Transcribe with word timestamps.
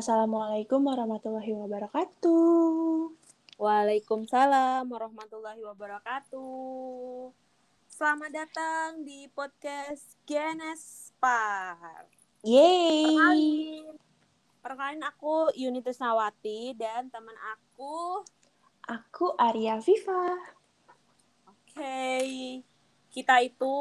Assalamualaikum 0.00 0.80
warahmatullahi 0.88 1.52
wabarakatuh. 1.60 3.12
Waalaikumsalam 3.60 4.88
warahmatullahi 4.88 5.60
wabarakatuh. 5.60 7.28
Selamat 7.84 8.32
datang 8.32 9.04
di 9.04 9.28
podcast 9.28 10.16
Genespar. 10.24 12.08
Yeay. 12.40 13.12
Perkenalin, 13.12 13.84
perkenalin 14.64 15.04
aku 15.04 15.52
Yuni 15.52 15.84
Trisnawati 15.84 16.72
dan 16.80 17.12
teman 17.12 17.36
aku. 17.36 18.24
Aku 18.88 19.36
Arya 19.36 19.84
Viva. 19.84 20.32
Oke, 21.44 22.08
kita 23.12 23.44
itu 23.44 23.76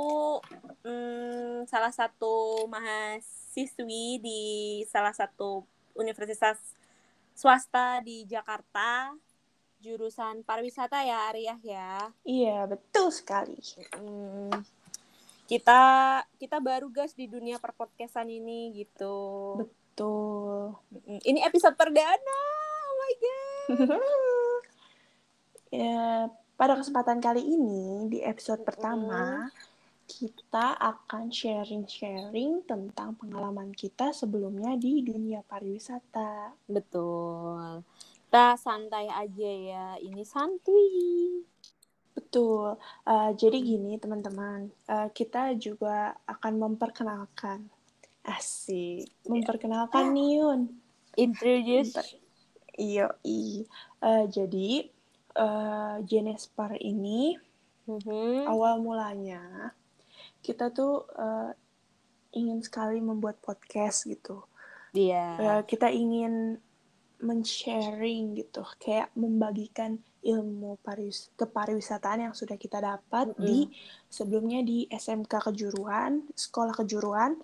hmm, 0.84 1.64
salah 1.64 1.96
satu 1.96 2.68
mahasiswi 2.68 4.20
di 4.20 4.44
salah 4.84 5.16
satu 5.16 5.64
universitas 6.00 6.58
swasta 7.36 8.00
di 8.00 8.24
Jakarta 8.24 9.14
jurusan 9.80 10.44
pariwisata 10.44 11.04
ya 11.08 11.32
Arya 11.32 11.56
ya. 11.64 12.12
Iya, 12.28 12.68
betul 12.68 13.16
sekali. 13.16 13.56
Hmm, 13.96 14.52
kita 15.48 15.82
kita 16.36 16.60
baru 16.60 16.92
guys 16.92 17.16
di 17.16 17.32
dunia 17.32 17.58
perpodcastan 17.64 18.28
ini 18.28 18.76
gitu. 18.76 19.56
Betul. 19.64 20.76
Mm, 20.92 21.20
Ini 21.24 21.40
episode 21.48 21.80
perdana. 21.80 22.42
Oh 22.84 22.96
my 23.00 23.14
god. 23.24 23.70
ya, 25.80 26.28
pada 26.60 26.76
kesempatan 26.76 27.24
kali 27.24 27.40
ini 27.40 28.12
di 28.12 28.20
episode 28.20 28.68
pertama 28.68 29.48
kita 30.10 30.74
akan 30.74 31.30
sharing-sharing 31.30 32.66
tentang 32.66 33.14
pengalaman 33.14 33.70
kita 33.70 34.10
sebelumnya 34.10 34.74
di 34.74 35.06
dunia 35.06 35.46
pariwisata. 35.46 36.58
Betul. 36.66 37.86
Kita 38.26 38.58
santai 38.58 39.06
aja 39.06 39.52
ya. 39.54 39.88
Ini 40.02 40.26
santuy. 40.26 41.46
Betul. 42.18 42.74
Eh, 43.06 43.32
jadi 43.38 43.58
gini 43.62 44.02
teman-teman, 44.02 44.74
Eh, 44.90 45.10
kita 45.14 45.54
juga 45.54 46.18
akan 46.26 46.54
memperkenalkan. 46.58 47.70
Asik. 48.26 49.06
Memperkenalkan 49.30 50.10
nih 50.12 50.42
Yun. 50.42 50.60
Introduce. 51.16 51.94
Iya, 52.74 53.14
Eh, 54.02 54.26
jadi 54.28 54.90
eh 55.36 55.96
Genespar 56.04 56.74
ini 56.82 57.38
Mhm. 57.86 58.46
awal 58.46 58.82
mulanya 58.82 59.74
kita 60.40 60.72
tuh 60.72 61.06
eh, 61.14 61.52
ingin 62.34 62.62
sekali 62.62 63.02
membuat 63.02 63.42
podcast 63.42 64.06
gitu. 64.06 64.46
Iya. 64.94 65.26
Eh, 65.38 65.62
kita 65.66 65.90
ingin 65.90 66.58
men-sharing 67.20 68.40
gitu, 68.40 68.64
kayak 68.80 69.12
membagikan 69.14 70.00
ilmu 70.24 70.80
paris 70.84 71.32
kepariwisataan 71.36 72.28
yang 72.28 72.36
sudah 72.36 72.56
kita 72.56 72.80
dapat 72.80 73.32
Mm-mm. 73.36 73.44
di 73.44 73.60
sebelumnya 74.08 74.64
di 74.64 74.88
SMK 74.88 75.52
kejuruan, 75.52 76.24
sekolah 76.32 76.76
kejuruan, 76.80 77.36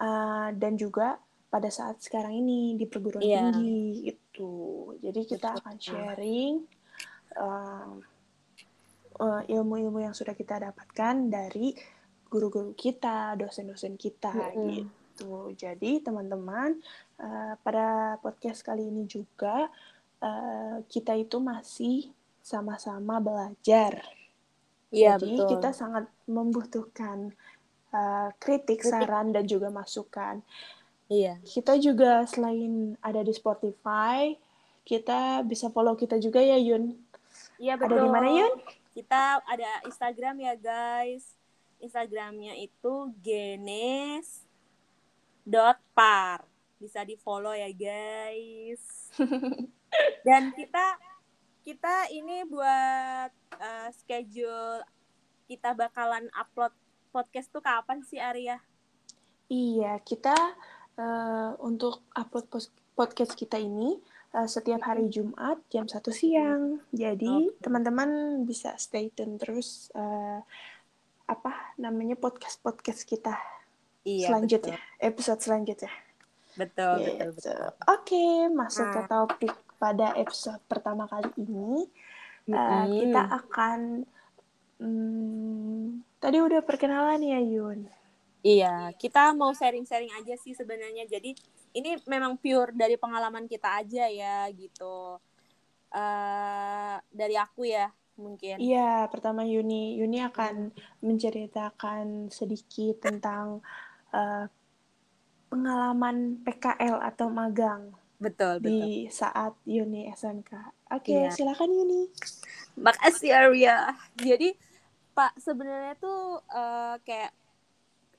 eh, 0.00 0.48
dan 0.56 0.76
juga 0.76 1.16
pada 1.48 1.72
saat 1.72 2.04
sekarang 2.04 2.36
ini 2.36 2.76
di 2.76 2.84
perguruan 2.84 3.24
Iya. 3.24 3.48
tinggi 3.48 4.12
gitu. 4.12 4.52
Jadi 5.00 5.20
kita 5.24 5.56
Betul. 5.56 5.60
akan 5.64 5.76
sharing 5.80 6.54
eh, 7.28 7.92
eh, 9.20 9.42
ilmu-ilmu 9.56 9.98
yang 10.04 10.12
sudah 10.12 10.36
kita 10.36 10.60
dapatkan 10.60 11.14
dari 11.32 11.72
guru-guru 12.28 12.72
kita, 12.76 13.34
dosen-dosen 13.34 13.96
kita 13.96 14.32
Mm-mm. 14.32 14.68
gitu. 14.84 15.52
Jadi 15.56 16.04
teman-teman 16.04 16.78
eh, 17.18 17.54
pada 17.60 18.16
podcast 18.22 18.62
kali 18.62 18.86
ini 18.86 19.08
juga 19.08 19.66
eh, 20.22 20.84
kita 20.86 21.16
itu 21.16 21.40
masih 21.40 22.12
sama-sama 22.44 23.20
belajar. 23.20 24.04
Iya 24.88 25.20
Jadi 25.20 25.36
betul. 25.36 25.48
kita 25.56 25.70
sangat 25.76 26.04
membutuhkan 26.24 27.32
eh, 27.92 28.30
kritik, 28.40 28.80
Kritik. 28.80 28.92
saran 28.92 29.32
dan 29.32 29.44
juga 29.44 29.68
masukan. 29.68 30.40
Iya. 31.08 31.40
Kita 31.40 31.80
juga 31.80 32.28
selain 32.28 32.92
ada 33.00 33.24
di 33.24 33.32
Spotify, 33.32 34.36
kita 34.84 35.44
bisa 35.44 35.72
follow 35.72 35.96
kita 35.96 36.20
juga 36.20 36.40
ya 36.40 36.60
Yun. 36.60 36.96
Iya 37.56 37.80
Ada 37.80 37.84
betul. 37.88 38.04
di 38.04 38.08
mana 38.12 38.28
Yun? 38.28 38.54
Kita 38.92 39.40
ada 39.44 39.70
Instagram 39.88 40.36
ya 40.40 40.54
guys. 40.56 41.37
Instagramnya 41.78 42.54
itu 42.58 43.12
genes 43.22 44.44
dot 45.42 45.78
par. 45.96 46.44
Bisa 46.78 47.02
di 47.02 47.18
follow 47.18 47.54
ya 47.54 47.70
guys. 47.72 49.12
Dan 50.26 50.54
kita 50.54 50.86
kita 51.64 52.08
ini 52.12 52.48
buat 52.48 53.32
eh, 53.60 53.88
schedule 53.92 54.80
kita 55.48 55.72
bakalan 55.72 56.28
upload 56.36 56.72
podcast 57.08 57.48
tuh 57.48 57.64
kapan 57.64 58.04
sih 58.04 58.20
Arya? 58.20 58.60
Iya, 59.48 59.96
kita 60.04 60.36
eh, 61.00 61.50
untuk 61.64 62.04
upload 62.12 62.68
podcast 62.92 63.32
kita 63.32 63.56
ini 63.56 63.96
eh, 64.36 64.48
setiap 64.48 64.84
hari 64.84 65.08
Jumat 65.08 65.56
jam 65.72 65.88
1 65.88 66.04
siang. 66.12 66.84
Jadi, 66.92 67.56
teman-teman 67.64 68.44
bisa 68.44 68.76
stay 68.76 69.08
tune 69.08 69.40
terus 69.40 69.88
eh, 69.96 70.44
apa 71.28 71.52
namanya 71.76 72.16
podcast-podcast 72.16 73.04
kita 73.04 73.36
Iya 74.02 74.32
selanjutnya, 74.32 74.80
episode 74.96 75.40
selanjutnya. 75.44 75.92
Betul 76.56 77.04
betul 77.04 77.28
betul. 77.28 77.28
Gitu. 77.36 77.36
betul. 77.36 77.92
Oke, 77.92 78.24
masuk 78.50 78.86
ke 78.88 79.00
Nah. 79.04 79.06
topik 79.06 79.54
pada 79.76 80.16
episode 80.16 80.58
pertama 80.64 81.04
kali 81.04 81.28
ini. 81.36 81.84
Eh, 82.48 82.56
Mm-mm. 82.56 82.88
kita 83.04 83.22
akan 83.28 83.80
hmm, 84.80 85.84
tadi 86.16 86.38
udah 86.40 86.64
perkenalan 86.64 87.20
ya 87.20 87.38
Yun. 87.38 87.84
Iya, 88.40 88.94
kita 88.96 89.34
mau 89.34 89.50
sharing-sharing 89.52 90.14
aja 90.14 90.34
sih 90.40 90.56
sebenarnya. 90.56 91.04
Jadi 91.04 91.34
ini 91.74 91.98
memang 92.08 92.38
pure 92.38 92.72
dari 92.72 92.96
pengalaman 92.96 93.44
kita 93.44 93.82
aja 93.84 94.08
ya 94.08 94.48
gitu. 94.54 95.18
eh 95.88 96.96
dari 97.08 97.32
aku 97.32 97.64
ya 97.64 97.88
mungkin. 98.18 98.58
Iya, 98.58 99.06
pertama 99.08 99.46
Yuni. 99.46 99.96
Yuni 99.96 100.18
akan 100.20 100.74
menceritakan 101.00 102.28
sedikit 102.28 103.06
tentang 103.06 103.62
eh, 104.10 104.46
pengalaman 105.48 106.44
PKL 106.44 107.00
atau 107.00 107.32
magang 107.32 107.96
Betul 108.18 108.58
betul. 108.58 108.82
di 108.82 109.06
saat 109.08 109.54
Yuni 109.64 110.10
SMK. 110.10 110.50
Oke, 110.92 111.14
Iya. 111.14 111.30
silakan 111.32 111.70
Yuni. 111.72 112.10
Makasih 112.76 113.30
Arya. 113.32 113.94
Jadi 114.18 114.52
Pak 115.14 115.38
sebenarnya 115.38 115.94
tuh 115.96 116.42
eh, 116.50 116.94
kayak 117.06 117.32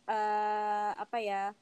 eh 0.09 0.91
apa 0.97 1.17
ya? 1.21 1.53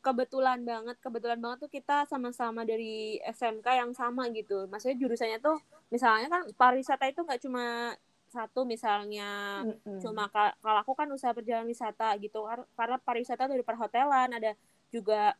Kebetulan 0.00 0.64
banget, 0.64 0.96
kebetulan 1.04 1.36
banget 1.44 1.68
tuh 1.68 1.70
kita 1.70 2.08
sama-sama 2.08 2.64
dari 2.64 3.20
SMK 3.20 3.66
yang 3.76 3.92
sama 3.92 4.32
gitu. 4.32 4.64
Maksudnya 4.72 4.96
jurusannya 4.96 5.38
tuh 5.44 5.60
misalnya 5.92 6.26
kan 6.32 6.42
pariwisata 6.56 7.04
itu 7.12 7.20
nggak 7.20 7.40
cuma 7.44 7.92
satu 8.30 8.62
misalnya 8.62 9.60
Mm-mm. 9.66 9.98
cuma 9.98 10.30
ka- 10.30 10.54
kalau 10.62 10.78
aku 10.86 10.94
kan 10.94 11.10
usaha 11.10 11.34
perjalanan 11.34 11.66
wisata 11.66 12.14
gitu 12.22 12.46
Kar- 12.46 12.70
karena 12.78 12.96
pariwisata 13.02 13.50
dari 13.50 13.66
perhotelan 13.66 14.30
ada 14.38 14.54
juga 14.88 15.34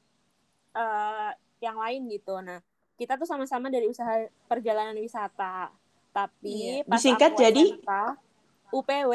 eh, 0.75 1.31
yang 1.63 1.79
lain 1.79 2.11
gitu 2.11 2.35
nah 2.43 2.59
kita 2.99 3.15
tuh 3.15 3.31
sama-sama 3.31 3.71
dari 3.71 3.87
usaha 3.87 4.27
perjalanan 4.51 4.99
wisata 4.99 5.71
tapi 6.11 6.83
Iya. 6.83 6.91
pas 6.91 6.99
Disingkat 6.99 7.31
aku 7.31 7.41
jadi? 7.41 7.65
SMK, 7.79 7.91
UPW 8.75 9.13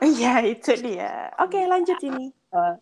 Iya, 0.00 0.32
itu 0.46 0.72
dia. 0.78 1.28
Oke, 1.42 1.58
lanjut 1.66 1.98
ini. 2.00 2.30
Eh, 2.30 2.74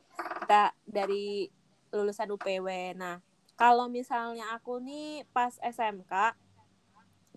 kita 0.45 0.71
dari 0.87 1.49
lulusan 1.93 2.29
UPW 2.31 2.95
nah 2.95 3.19
kalau 3.59 3.91
misalnya 3.91 4.55
aku 4.55 4.79
nih 4.79 5.27
pas 5.35 5.55
SMK 5.59 6.37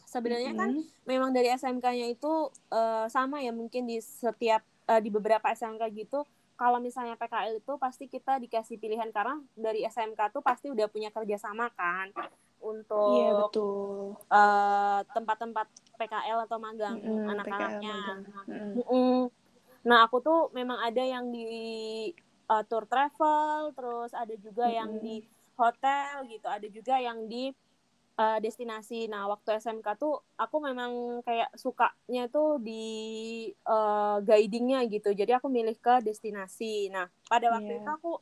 sebenarnya 0.06 0.52
kan 0.54 0.70
Mm-mm. 0.70 0.86
memang 1.08 1.32
dari 1.32 1.50
SMK-nya 1.50 2.08
itu 2.12 2.32
eh, 2.70 3.06
sama 3.08 3.40
ya 3.40 3.50
mungkin 3.56 3.88
di 3.88 3.98
setiap 4.00 4.62
eh, 4.88 5.02
di 5.02 5.10
beberapa 5.10 5.50
SMK 5.50 5.82
gitu 5.96 6.28
kalau 6.60 6.78
misalnya 6.78 7.18
PKL 7.18 7.58
itu 7.58 7.74
pasti 7.82 8.06
kita 8.06 8.38
dikasih 8.38 8.78
pilihan 8.78 9.10
karena 9.10 9.42
dari 9.58 9.82
SMK 9.82 10.30
tuh 10.30 10.46
pasti 10.46 10.70
udah 10.70 10.86
punya 10.92 11.10
kerjasama 11.10 11.74
kan 11.74 12.14
Iya, 12.14 12.62
untuk 12.62 13.50
betul. 13.50 14.14
eh, 14.30 15.00
tempat-tempat 15.10 15.68
PKL 15.98 16.46
atau 16.46 16.58
magang 16.62 17.02
Mm-mm, 17.02 17.26
anak-anaknya. 17.34 17.98
Mm-mm. 18.46 18.72
Mm-mm. 18.78 19.18
Nah 19.82 20.06
aku 20.06 20.22
tuh 20.22 20.54
memang 20.54 20.78
ada 20.78 21.02
yang 21.02 21.34
di 21.34 21.50
eh, 22.52 22.64
tour 22.68 22.84
travel, 22.86 23.72
terus 23.72 24.12
ada 24.12 24.36
juga 24.36 24.68
yang 24.68 25.00
Mm-mm. 25.00 25.04
di 25.04 25.16
hotel 25.56 26.28
gitu, 26.28 26.48
ada 26.52 26.68
juga 26.68 26.96
yang 27.00 27.26
di 27.32 27.56
eh, 28.20 28.40
destinasi. 28.44 29.08
Nah, 29.08 29.32
waktu 29.32 29.56
SMK 29.56 29.88
tuh 29.96 30.20
aku 30.36 30.58
memang 30.60 31.24
kayak 31.24 31.56
sukanya 31.56 32.28
tuh 32.28 32.60
di 32.60 32.84
eh, 33.52 34.18
guidingnya 34.22 34.84
gitu. 34.92 35.16
Jadi 35.16 35.32
aku 35.32 35.48
milih 35.48 35.80
ke 35.80 36.04
destinasi. 36.04 36.92
Nah, 36.92 37.08
pada 37.32 37.56
waktu 37.56 37.80
Iya. 37.80 37.82
itu 37.82 37.92
aku 37.92 38.14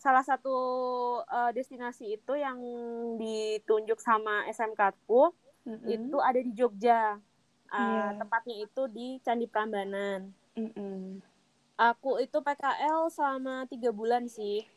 salah 0.00 0.24
satu 0.24 0.56
uh, 1.28 1.52
destinasi 1.52 2.16
itu 2.16 2.32
yang 2.32 2.56
ditunjuk 3.20 4.00
sama 4.00 4.48
SMK-ku 4.48 5.28
mm-hmm. 5.68 5.88
itu 5.92 6.16
ada 6.24 6.40
di 6.40 6.52
Jogja. 6.56 7.20
Uh, 7.68 7.76
yeah. 7.76 8.08
Tepatnya 8.16 8.56
itu 8.64 8.82
di 8.88 9.20
Candi 9.20 9.44
Prambanan. 9.44 10.32
Mm-hmm. 10.56 11.29
Aku 11.80 12.20
itu 12.20 12.44
PKL 12.44 13.08
selama 13.08 13.64
tiga 13.64 13.88
bulan 13.88 14.28
sih. 14.28 14.68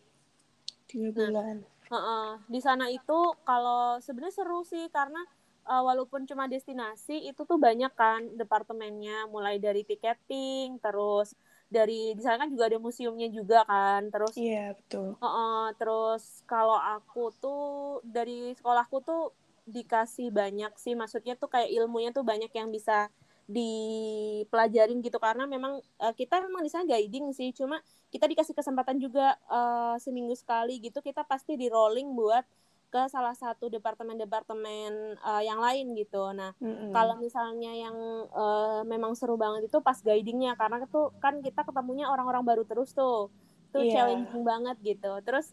Tiga 0.87 1.11
nah, 1.11 1.27
bulan. 1.27 1.57
Nah, 1.91 1.91
uh, 1.91 1.97
uh, 1.99 2.29
di 2.47 2.63
sana 2.63 2.87
itu 2.87 3.19
kalau 3.43 3.99
sebenarnya 3.99 4.39
seru 4.39 4.63
sih 4.63 4.87
karena 4.87 5.19
uh, 5.67 5.83
walaupun 5.83 6.23
cuma 6.23 6.47
destinasi 6.47 7.27
itu 7.27 7.43
tuh 7.43 7.59
banyak 7.59 7.91
kan 7.91 8.23
departemennya. 8.39 9.27
Mulai 9.27 9.59
dari 9.59 9.83
tiketing 9.83 10.79
terus 10.79 11.35
dari 11.67 12.15
di 12.15 12.21
sana 12.23 12.47
kan 12.47 12.49
juga 12.55 12.71
ada 12.71 12.79
museumnya 12.79 13.27
juga 13.27 13.67
kan. 13.67 14.07
Terus 14.07 14.39
iya 14.39 14.55
yeah, 14.55 14.69
betul. 14.71 15.19
uh, 15.19 15.27
uh, 15.27 15.63
terus 15.75 16.39
kalau 16.47 16.79
aku 16.79 17.35
tuh 17.35 17.99
dari 18.07 18.55
sekolahku 18.55 19.03
tuh 19.03 19.35
dikasih 19.67 20.31
banyak 20.31 20.71
sih. 20.79 20.95
Maksudnya 20.95 21.35
tuh 21.35 21.51
kayak 21.51 21.67
ilmunya 21.67 22.15
tuh 22.15 22.23
banyak 22.23 22.51
yang 22.55 22.71
bisa 22.71 23.11
dipelajarin 23.43 25.03
gitu 25.03 25.19
karena 25.19 25.43
memang 25.43 25.83
uh, 25.99 26.13
kita 26.15 26.39
memang 26.39 26.63
di 26.63 26.71
sana 26.71 26.87
guiding 26.87 27.35
sih 27.35 27.51
cuma 27.51 27.83
kita 28.07 28.23
dikasih 28.29 28.55
kesempatan 28.55 29.01
juga 29.03 29.35
uh, 29.51 29.99
seminggu 29.99 30.31
sekali 30.37 30.79
gitu 30.79 31.03
kita 31.03 31.27
pasti 31.27 31.59
di 31.59 31.67
rolling 31.67 32.15
buat 32.15 32.47
ke 32.93 33.09
salah 33.09 33.33
satu 33.33 33.73
departemen-departemen 33.73 35.17
uh, 35.17 35.41
yang 35.41 35.57
lain 35.57 35.97
gitu. 35.97 36.29
Nah, 36.29 36.53
mm-hmm. 36.61 36.93
kalau 36.93 37.17
misalnya 37.17 37.73
yang 37.73 37.97
uh, 38.29 38.85
memang 38.85 39.17
seru 39.17 39.33
banget 39.33 39.65
itu 39.65 39.81
pas 39.81 39.97
guidingnya 39.97 40.53
karena 40.53 40.77
itu 40.85 41.09
kan 41.17 41.41
kita 41.41 41.65
ketemunya 41.65 42.05
orang-orang 42.05 42.45
baru 42.45 42.61
terus 42.69 42.93
tuh, 42.93 43.33
itu 43.73 43.89
yeah. 43.89 43.93
challenging 43.97 44.45
banget 44.45 44.77
gitu. 44.85 45.09
Terus 45.25 45.49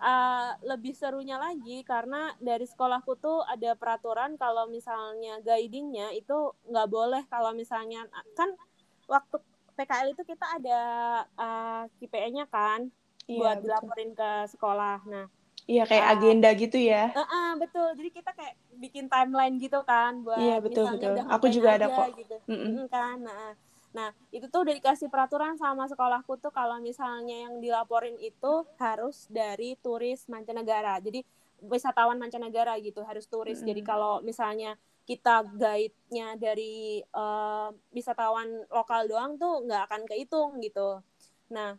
uh, 0.00 0.56
lebih 0.64 0.96
serunya 0.96 1.36
lagi 1.36 1.84
karena 1.84 2.32
dari 2.40 2.64
sekolahku 2.64 3.20
tuh 3.20 3.44
ada 3.46 3.76
peraturan 3.76 4.34
kalau 4.40 4.66
misalnya 4.66 5.38
guidingnya 5.44 6.10
itu 6.16 6.56
nggak 6.66 6.88
boleh 6.88 7.22
kalau 7.28 7.52
misalnya 7.52 8.08
kan 8.34 8.50
waktu 9.06 9.36
PKL 9.76 10.12
itu 10.12 10.22
kita 10.24 10.46
ada 10.60 10.80
uh, 11.36 11.84
KPE-nya 12.00 12.48
kan 12.48 12.88
yeah, 13.24 13.38
buat 13.38 13.56
betul. 13.60 13.64
dilaporin 13.68 14.10
ke 14.16 14.30
sekolah. 14.52 14.98
Nah 15.06 15.26
Iya 15.70 15.86
kayak 15.86 16.02
uh, 16.02 16.12
agenda 16.18 16.50
gitu 16.58 16.78
ya. 16.82 17.14
Uh, 17.14 17.22
uh, 17.22 17.48
betul. 17.54 17.86
Jadi 17.94 18.10
kita 18.10 18.34
kayak 18.34 18.58
bikin 18.74 19.06
timeline 19.06 19.54
gitu 19.62 19.78
kan 19.86 20.18
buat 20.26 20.42
Iya 20.42 20.58
betul 20.58 20.82
betul. 20.98 21.14
Aku 21.30 21.46
juga 21.46 21.78
ada 21.78 21.86
kok. 21.86 22.10
Gitu. 22.18 22.36
Mm 22.50 22.58
-mm. 22.58 22.84
Kan. 22.90 23.22
Nah, 23.22 23.54
nah 23.90 24.14
itu 24.30 24.46
tuh 24.46 24.62
udah 24.62 24.74
dikasih 24.78 25.10
peraturan 25.10 25.58
sama 25.58 25.90
sekolahku 25.90 26.38
tuh 26.38 26.54
kalau 26.54 26.78
misalnya 26.78 27.50
yang 27.50 27.58
dilaporin 27.58 28.14
itu 28.22 28.66
harus 28.78 29.26
dari 29.26 29.74
turis 29.82 30.30
mancanegara. 30.30 31.02
Jadi 31.02 31.26
wisatawan 31.60 32.16
mancanegara 32.16 32.78
gitu 32.80 33.02
harus 33.02 33.26
turis. 33.26 33.58
Mm 33.58 33.66
-hmm. 33.66 33.70
Jadi 33.74 33.82
kalau 33.82 34.12
misalnya 34.22 34.78
kita 35.04 35.42
guide-nya 35.42 36.38
dari 36.38 37.02
uh, 37.18 37.74
wisatawan 37.90 38.62
lokal 38.70 39.10
doang 39.10 39.34
tuh 39.34 39.66
nggak 39.66 39.82
akan 39.90 40.02
kehitung 40.06 40.62
gitu. 40.62 41.02
Nah 41.50 41.74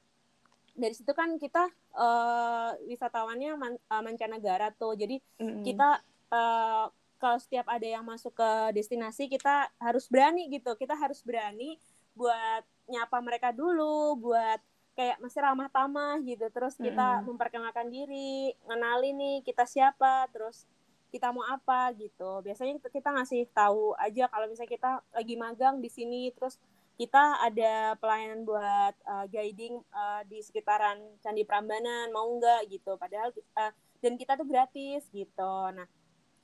dari 0.76 0.94
situ 0.96 1.12
kan 1.12 1.36
kita 1.36 1.68
uh, 1.96 2.72
wisatawannya 2.88 3.52
man, 3.60 3.74
uh, 3.92 4.04
mancanegara 4.04 4.72
tuh 4.76 4.96
jadi 4.96 5.20
mm-hmm. 5.40 5.64
kita 5.68 6.00
uh, 6.32 6.88
kalau 7.22 7.38
setiap 7.38 7.70
ada 7.70 7.86
yang 7.86 8.02
masuk 8.08 8.34
ke 8.34 8.52
destinasi 8.74 9.30
kita 9.30 9.70
harus 9.78 10.08
berani 10.08 10.48
gitu 10.50 10.74
kita 10.80 10.96
harus 10.96 11.22
berani 11.22 11.78
buat 12.16 12.64
nyapa 12.92 13.18
mereka 13.24 13.50
dulu 13.56 14.20
buat 14.20 14.60
kayak 14.96 15.18
masih 15.24 15.42
ramah 15.42 15.70
tamah 15.72 16.20
gitu. 16.24 16.46
Terus 16.52 16.76
kita 16.76 17.20
mm-hmm. 17.20 17.28
memperkenalkan 17.32 17.88
diri 17.88 18.52
ngenali 18.68 19.16
nih 19.16 19.36
kita 19.42 19.64
siapa 19.64 20.28
terus 20.30 20.68
kita 21.12 21.32
mau 21.32 21.44
apa 21.48 21.92
gitu. 21.96 22.44
Biasanya 22.44 22.80
kita 22.80 23.10
ngasih 23.12 23.48
tahu 23.52 23.96
aja 24.00 24.28
kalau 24.28 24.48
misalnya 24.48 24.72
kita 24.72 24.92
lagi 25.12 25.36
magang 25.40 25.80
di 25.80 25.90
sini 25.92 26.32
terus 26.36 26.60
kita 27.00 27.42
ada 27.42 27.98
pelayanan 27.98 28.46
buat 28.46 28.94
uh, 29.10 29.26
guiding 29.26 29.82
uh, 29.90 30.22
di 30.28 30.44
sekitaran 30.44 31.02
Candi 31.24 31.48
Prambanan 31.48 32.12
mau 32.12 32.28
nggak 32.38 32.68
gitu. 32.70 33.00
Padahal 33.00 33.34
uh, 33.58 33.74
dan 34.04 34.14
kita 34.20 34.36
tuh 34.36 34.48
gratis 34.48 35.08
gitu. 35.10 35.56
Nah 35.72 35.88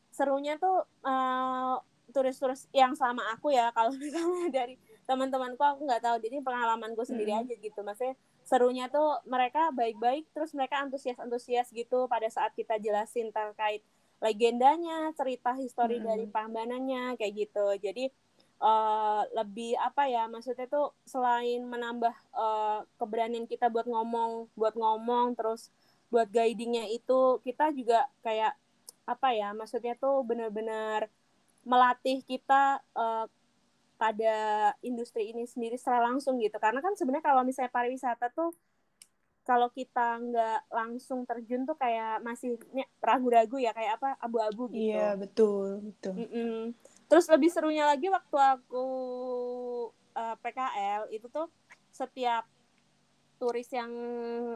serunya 0.10 0.58
tuh 0.58 0.81
uh, 1.06 1.78
turis-turis 2.10 2.72
yang 2.72 2.96
sama 2.96 3.22
aku 3.36 3.54
ya 3.54 3.70
kalau 3.75 3.92
misalnya 4.02 4.50
dari 4.50 4.75
teman-temanku 5.07 5.63
aku 5.63 5.88
nggak 5.88 6.04
tahu 6.04 6.18
jadi 6.19 6.44
pengalamanku 6.44 7.01
sendiri 7.07 7.31
hmm. 7.31 7.42
aja 7.48 7.54
gitu 7.56 7.80
maksudnya 7.80 8.19
serunya 8.44 8.92
tuh 8.92 9.24
mereka 9.24 9.71
baik-baik 9.71 10.27
terus 10.36 10.51
mereka 10.51 10.83
antusias-antusias 10.83 11.71
gitu 11.71 12.12
pada 12.12 12.27
saat 12.27 12.51
kita 12.54 12.75
jelasin 12.77 13.31
terkait 13.31 13.81
legendanya 14.19 15.15
cerita 15.15 15.56
histori 15.56 16.04
hmm. 16.04 16.06
dari 16.06 16.25
Prambanannya 16.27 17.15
kayak 17.15 17.33
gitu 17.48 17.65
jadi 17.80 18.12
uh, 18.59 19.24
lebih 19.31 19.80
apa 19.80 20.12
ya 20.12 20.27
maksudnya 20.27 20.68
tuh 20.68 20.92
selain 21.07 21.63
menambah 21.63 22.13
uh, 22.36 22.83
keberanian 23.00 23.48
kita 23.48 23.71
buat 23.71 23.88
ngomong 23.88 24.51
buat 24.60 24.75
ngomong 24.75 25.39
terus 25.39 25.71
buat 26.12 26.27
guidingnya 26.27 26.88
itu 26.92 27.39
kita 27.48 27.71
juga 27.71 28.07
kayak 28.24 28.56
apa 29.07 29.27
ya 29.31 29.56
maksudnya 29.56 29.95
tuh 29.95 30.24
benar-benar 30.27 31.07
melatih 31.68 32.24
kita 32.24 32.83
uh, 32.95 33.27
pada 33.98 34.72
industri 34.86 35.34
ini 35.34 35.50
sendiri 35.50 35.76
secara 35.76 36.08
langsung 36.08 36.38
gitu. 36.38 36.56
Karena 36.62 36.80
kan 36.80 36.94
sebenarnya 36.94 37.26
kalau 37.26 37.42
misalnya 37.44 37.74
pariwisata 37.74 38.30
tuh 38.32 38.54
kalau 39.44 39.72
kita 39.72 40.20
nggak 40.22 40.60
langsung 40.70 41.24
terjun 41.24 41.64
tuh 41.64 41.80
kayak 41.80 42.20
masih 42.20 42.60
ragu-ragu 43.00 43.58
ya 43.58 43.72
kayak 43.74 44.00
apa 44.00 44.10
abu-abu 44.22 44.70
gitu. 44.72 44.94
Iya 44.94 45.16
betul 45.18 45.82
betul. 45.82 46.14
Mm 46.14 46.30
-mm 46.30 46.62
terus 47.08 47.26
lebih 47.32 47.50
serunya 47.50 47.88
lagi 47.88 48.12
waktu 48.12 48.36
aku 48.36 48.86
uh, 50.14 50.20
eh, 50.20 50.36
PKL 50.44 51.04
itu 51.16 51.28
tuh 51.32 51.48
setiap 51.96 52.44
turis 53.40 53.68
yang 53.72 53.90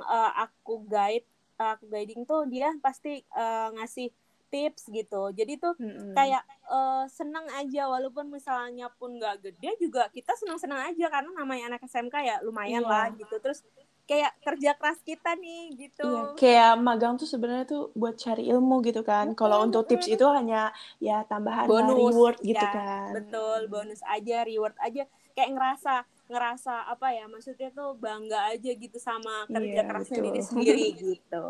uh, 0.04 0.32
aku 0.36 0.84
guide 0.86 1.26
uh, 1.58 1.80
aku 1.80 1.88
guiding 1.88 2.28
tuh 2.28 2.44
dia 2.52 2.76
pasti 2.84 3.24
uh, 3.34 3.72
ngasih 3.80 4.12
tips 4.52 4.92
gitu 4.92 5.32
jadi 5.32 5.56
tuh 5.56 5.74
mm-hmm. 5.80 6.14
kayak 6.14 6.44
uh, 6.68 7.08
seneng 7.08 7.48
aja 7.56 7.88
walaupun 7.88 8.28
misalnya 8.28 8.92
pun 9.00 9.16
nggak 9.16 9.40
gede 9.42 9.72
juga 9.80 10.12
kita 10.12 10.36
seneng 10.36 10.60
seneng 10.60 10.84
aja 10.84 11.08
karena 11.08 11.32
namanya 11.32 11.74
anak 11.74 11.88
SMK 11.88 12.16
ya 12.22 12.36
lumayan 12.44 12.84
yeah. 12.84 12.92
lah 12.92 13.08
gitu 13.16 13.36
terus 13.40 13.64
kayak 14.12 14.36
kerja 14.44 14.76
keras 14.76 15.00
kita 15.08 15.40
nih 15.40 15.88
gitu. 15.88 16.04
Iya, 16.04 16.36
kayak 16.36 16.74
magang 16.84 17.16
tuh 17.16 17.24
sebenarnya 17.24 17.64
tuh 17.64 17.96
buat 17.96 18.20
cari 18.20 18.44
ilmu 18.52 18.84
gitu 18.84 19.08
kan. 19.08 19.32
Kalau 19.40 19.64
untuk 19.64 19.88
tips 19.88 20.12
itu 20.12 20.26
hanya 20.28 20.76
ya 21.00 21.24
tambahan 21.24 21.64
bonus, 21.64 21.96
reward 21.96 22.38
gitu 22.44 22.60
ya, 22.60 22.76
kan. 22.76 23.16
Betul, 23.16 23.72
bonus 23.72 24.04
aja, 24.04 24.44
reward 24.44 24.76
aja. 24.84 25.08
Kayak 25.32 25.56
ngerasa 25.56 26.04
ngerasa 26.32 26.88
apa 26.88 27.08
ya 27.12 27.28
maksudnya 27.28 27.70
tuh 27.76 27.92
bangga 28.00 28.56
aja 28.56 28.72
gitu 28.72 28.98
sama 29.00 29.44
kerja 29.52 29.84
yeah, 29.84 29.88
kerasnya 29.88 30.20
betul. 30.24 30.28
diri 30.32 30.42
sendiri 30.42 30.86
gitu 30.96 31.48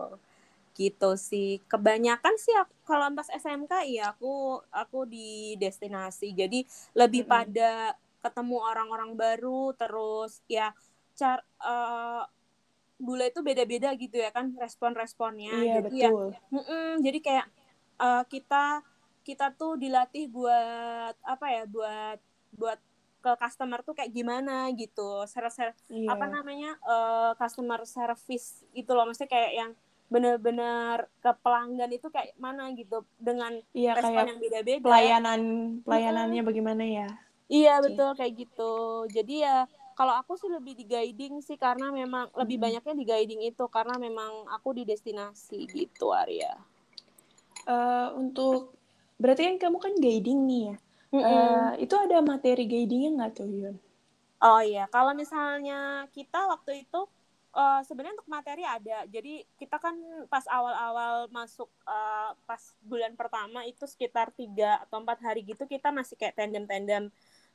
gitu 0.76 1.20
sih 1.20 1.60
kebanyakan 1.68 2.36
sih 2.40 2.56
aku, 2.56 2.74
kalau 2.88 3.12
pas 3.14 3.28
SMK 3.28 3.72
ya 3.92 4.16
aku 4.16 4.64
aku 4.72 5.06
di 5.08 5.56
destinasi 5.60 6.32
jadi 6.32 6.64
lebih 6.96 7.24
mm 7.24 7.30
-hmm. 7.30 7.36
pada 7.36 7.72
ketemu 8.22 8.58
orang-orang 8.62 9.12
baru 9.18 9.74
terus 9.74 10.40
ya 10.46 10.72
car 11.18 11.42
uh, 11.62 12.24
bule 13.02 13.34
itu 13.34 13.42
beda-beda 13.42 13.90
gitu 13.98 14.22
ya 14.22 14.30
kan 14.30 14.54
respon-responnya 14.56 15.58
iya, 15.58 15.74
jadi 15.82 15.90
ya, 15.90 16.10
betul. 16.14 16.28
ya 16.30 16.40
mm 16.54 16.62
-mm, 16.62 16.90
jadi 17.02 17.20
kayak 17.20 17.48
uh, 17.98 18.24
kita 18.30 18.64
kita 19.22 19.54
tuh 19.54 19.78
dilatih 19.78 20.30
buat 20.30 21.16
apa 21.26 21.46
ya 21.50 21.64
buat 21.66 22.20
buat 22.54 22.80
ke 23.22 23.32
customer 23.38 23.86
tuh 23.86 23.94
kayak 23.94 24.10
gimana 24.10 24.66
gitu 24.74 25.26
ser 25.30 25.46
ser 25.54 25.78
iya. 25.94 26.10
apa 26.10 26.26
namanya 26.26 26.74
uh, 26.82 27.32
customer 27.38 27.86
service 27.86 28.66
gitu 28.74 28.98
loh 28.98 29.06
maksudnya 29.06 29.30
kayak 29.30 29.52
yang 29.54 29.72
bener-bener 30.12 31.08
ke 31.24 31.32
pelanggan 31.40 31.88
itu 31.96 32.12
kayak 32.12 32.36
mana 32.36 32.68
gitu 32.76 33.08
dengan 33.16 33.56
iya, 33.72 33.96
respon 33.96 34.28
yang 34.28 34.40
beda-beda 34.44 34.84
pelayanan 34.84 35.42
pelayanannya 35.88 36.44
-hmm. 36.44 36.52
bagaimana 36.52 36.84
ya 36.84 37.08
iya 37.48 37.80
betul 37.80 38.12
kayak 38.20 38.36
gitu 38.44 39.08
jadi 39.08 39.36
ya 39.40 39.56
kalau 39.96 40.18
aku 40.18 40.34
sih 40.34 40.50
lebih 40.50 40.74
di 40.74 40.90
guiding 40.90 41.46
sih 41.46 41.62
karena 41.62 41.94
memang 41.94 42.32
lebih 42.34 42.58
hmm. 42.58 42.66
banyaknya 42.66 42.94
di 42.98 43.06
guiding 43.06 43.42
itu 43.46 43.70
karena 43.70 44.02
memang 44.02 44.50
aku 44.50 44.74
di 44.74 44.84
destinasi 44.88 45.68
gitu 45.70 46.10
Arya. 46.10 46.58
Uh, 47.70 48.10
untuk 48.18 48.74
berarti 49.22 49.46
kan 49.46 49.70
kamu 49.70 49.78
kan 49.78 49.94
guiding 50.02 50.50
nih 50.50 50.62
ya. 50.74 50.76
Mm 51.12 51.22
-hmm. 51.22 51.28
uh, 51.28 51.72
itu 51.78 51.96
ada 52.00 52.18
materi 52.24 52.66
guidingnya 52.66 53.10
nggak 53.14 53.32
tuh 53.36 53.46
Yun? 53.46 53.78
Oh 54.42 54.62
iya, 54.64 54.90
kalau 54.90 55.14
misalnya 55.14 56.10
kita 56.10 56.50
waktu 56.50 56.82
itu 56.82 57.06
uh, 57.56 57.82
sebenarnya 57.86 58.18
untuk 58.20 58.32
materi 58.32 58.64
ada. 58.64 59.08
Jadi 59.08 59.48
kita 59.60 59.78
kan 59.78 59.96
pas 60.28 60.44
awal-awal 60.48 61.30
masuk 61.30 61.70
uh, 61.88 62.36
pas 62.48 62.62
bulan 62.84 63.16
pertama 63.16 63.64
itu 63.68 63.84
sekitar 63.88 64.34
tiga 64.36 64.82
atau 64.84 65.04
empat 65.04 65.20
hari 65.24 65.46
gitu 65.48 65.64
kita 65.68 65.92
masih 65.94 66.20
kayak 66.20 66.36
tandem-tandem 66.36 67.12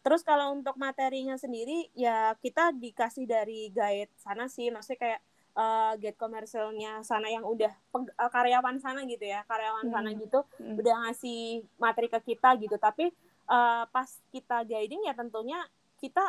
Terus 0.07 0.23
kalau 0.23 0.55
untuk 0.55 0.79
materinya 0.79 1.35
sendiri 1.35 1.91
ya 1.91 2.39
kita 2.39 2.71
dikasih 2.71 3.27
dari 3.27 3.75
guide 3.75 4.15
sana 4.23 4.47
sih, 4.47 4.71
maksudnya 4.71 5.03
kayak 5.03 5.21
uh, 5.59 5.99
get 5.99 6.15
komersilnya 6.15 7.03
sana 7.03 7.27
yang 7.27 7.43
udah 7.43 7.75
uh, 7.91 8.31
karyawan 8.31 8.79
sana 8.79 9.03
gitu 9.03 9.27
ya 9.27 9.43
karyawan 9.51 9.91
hmm. 9.91 9.95
sana 9.99 10.15
gitu 10.15 10.47
hmm. 10.63 10.79
udah 10.79 10.95
ngasih 11.11 11.67
materi 11.83 12.07
ke 12.07 12.23
kita 12.23 12.55
gitu 12.55 12.79
tapi 12.79 13.11
uh, 13.51 13.83
pas 13.91 14.07
kita 14.31 14.63
guiding 14.63 15.11
ya 15.11 15.15
tentunya 15.19 15.59
kita 15.99 16.23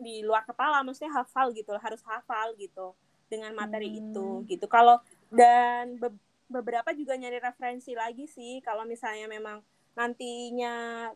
di 0.00 0.24
luar 0.24 0.42
kepala 0.48 0.82
maksudnya 0.82 1.12
hafal 1.14 1.52
gitu 1.52 1.76
harus 1.76 2.00
hafal 2.02 2.56
gitu 2.56 2.96
dengan 3.30 3.54
materi 3.54 3.92
hmm. 3.92 4.00
itu 4.00 4.26
gitu 4.50 4.66
kalau 4.66 4.98
dan 5.30 6.00
be 6.00 6.10
beberapa 6.50 6.90
juga 6.90 7.14
nyari 7.14 7.38
referensi 7.38 7.94
lagi 7.94 8.26
sih 8.26 8.58
kalau 8.66 8.82
misalnya 8.82 9.30
memang 9.30 9.62
nantinya 9.94 11.06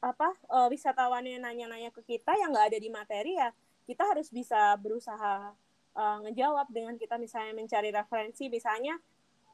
apa 0.00 0.32
uh, 0.48 0.72
wisatawannya 0.72 1.36
nanya-nanya 1.44 1.92
ke 1.92 2.00
kita 2.16 2.32
yang 2.40 2.56
nggak 2.56 2.72
ada 2.72 2.78
di 2.80 2.88
materi 2.88 3.36
ya 3.36 3.52
kita 3.84 4.08
harus 4.08 4.32
bisa 4.32 4.72
berusaha 4.80 5.52
uh, 5.92 6.18
ngejawab 6.24 6.72
dengan 6.72 6.96
kita 6.96 7.20
misalnya 7.20 7.52
mencari 7.52 7.92
referensi 7.92 8.48
misalnya 8.48 8.96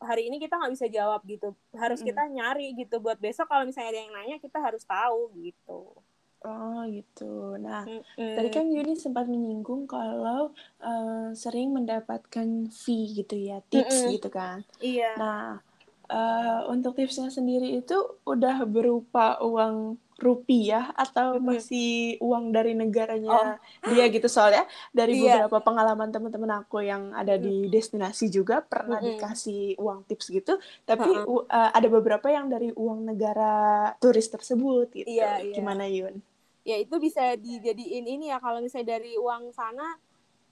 hari 0.03 0.31
ini 0.31 0.39
kita 0.39 0.55
nggak 0.59 0.75
bisa 0.75 0.87
jawab 0.87 1.23
gitu 1.27 1.55
harus 1.75 2.03
mm. 2.03 2.07
kita 2.07 2.23
nyari 2.31 2.75
gitu 2.75 2.99
buat 2.99 3.19
besok 3.19 3.51
kalau 3.51 3.67
misalnya 3.67 3.91
ada 3.95 4.01
yang 4.07 4.13
nanya 4.15 4.37
kita 4.39 4.59
harus 4.59 4.83
tahu 4.87 5.31
gitu 5.39 5.95
Oh 6.43 6.83
gitu. 6.91 7.55
Nah, 7.59 7.87
mm-hmm. 7.87 8.35
tadi 8.35 8.49
kan 8.51 8.67
Yuni 8.67 8.99
sempat 8.99 9.31
menyinggung 9.31 9.87
kalau 9.87 10.51
uh, 10.83 11.31
sering 11.39 11.71
mendapatkan 11.71 12.67
fee 12.71 13.23
gitu 13.23 13.39
ya, 13.39 13.63
tips 13.71 14.03
mm-hmm. 14.03 14.13
gitu 14.19 14.29
kan. 14.29 14.67
Iya. 14.83 15.15
Nah, 15.15 15.63
uh, 16.11 16.61
untuk 16.71 16.99
tipsnya 16.99 17.31
sendiri 17.31 17.79
itu 17.79 17.97
udah 18.27 18.67
berupa 18.67 19.39
uang 19.39 19.97
rupiah 20.23 20.95
atau 20.95 21.35
mm-hmm. 21.35 21.47
masih 21.51 21.93
uang 22.23 22.55
dari 22.55 22.79
negaranya 22.79 23.59
oh. 23.59 23.91
dia 23.91 24.07
gitu 24.07 24.31
soalnya 24.31 24.71
dari 24.95 25.19
yeah. 25.19 25.43
beberapa 25.43 25.67
pengalaman 25.67 26.15
teman-teman 26.15 26.63
aku 26.63 26.87
yang 26.87 27.11
ada 27.11 27.35
di 27.35 27.67
destinasi 27.67 28.31
juga 28.31 28.63
pernah 28.63 29.03
mm-hmm. 29.03 29.19
dikasih 29.19 29.63
uang 29.83 30.07
tips 30.07 30.31
gitu 30.31 30.63
tapi 30.87 31.11
uh-huh. 31.11 31.51
uh, 31.51 31.71
ada 31.75 31.89
beberapa 31.91 32.31
yang 32.31 32.47
dari 32.47 32.71
uang 32.71 33.11
negara 33.11 33.91
turis 33.99 34.31
tersebut 34.31 34.95
gitu 34.95 35.11
yeah, 35.11 35.43
yeah. 35.43 35.59
gimana 35.59 35.91
Yun? 35.91 36.23
Ya 36.63 36.79
itu 36.79 36.95
bisa 37.03 37.35
dijadiin 37.35 38.07
ini 38.07 38.31
ya 38.31 38.39
kalau 38.39 38.63
misalnya 38.63 38.99
dari 38.99 39.19
uang 39.19 39.51
sana 39.51 39.99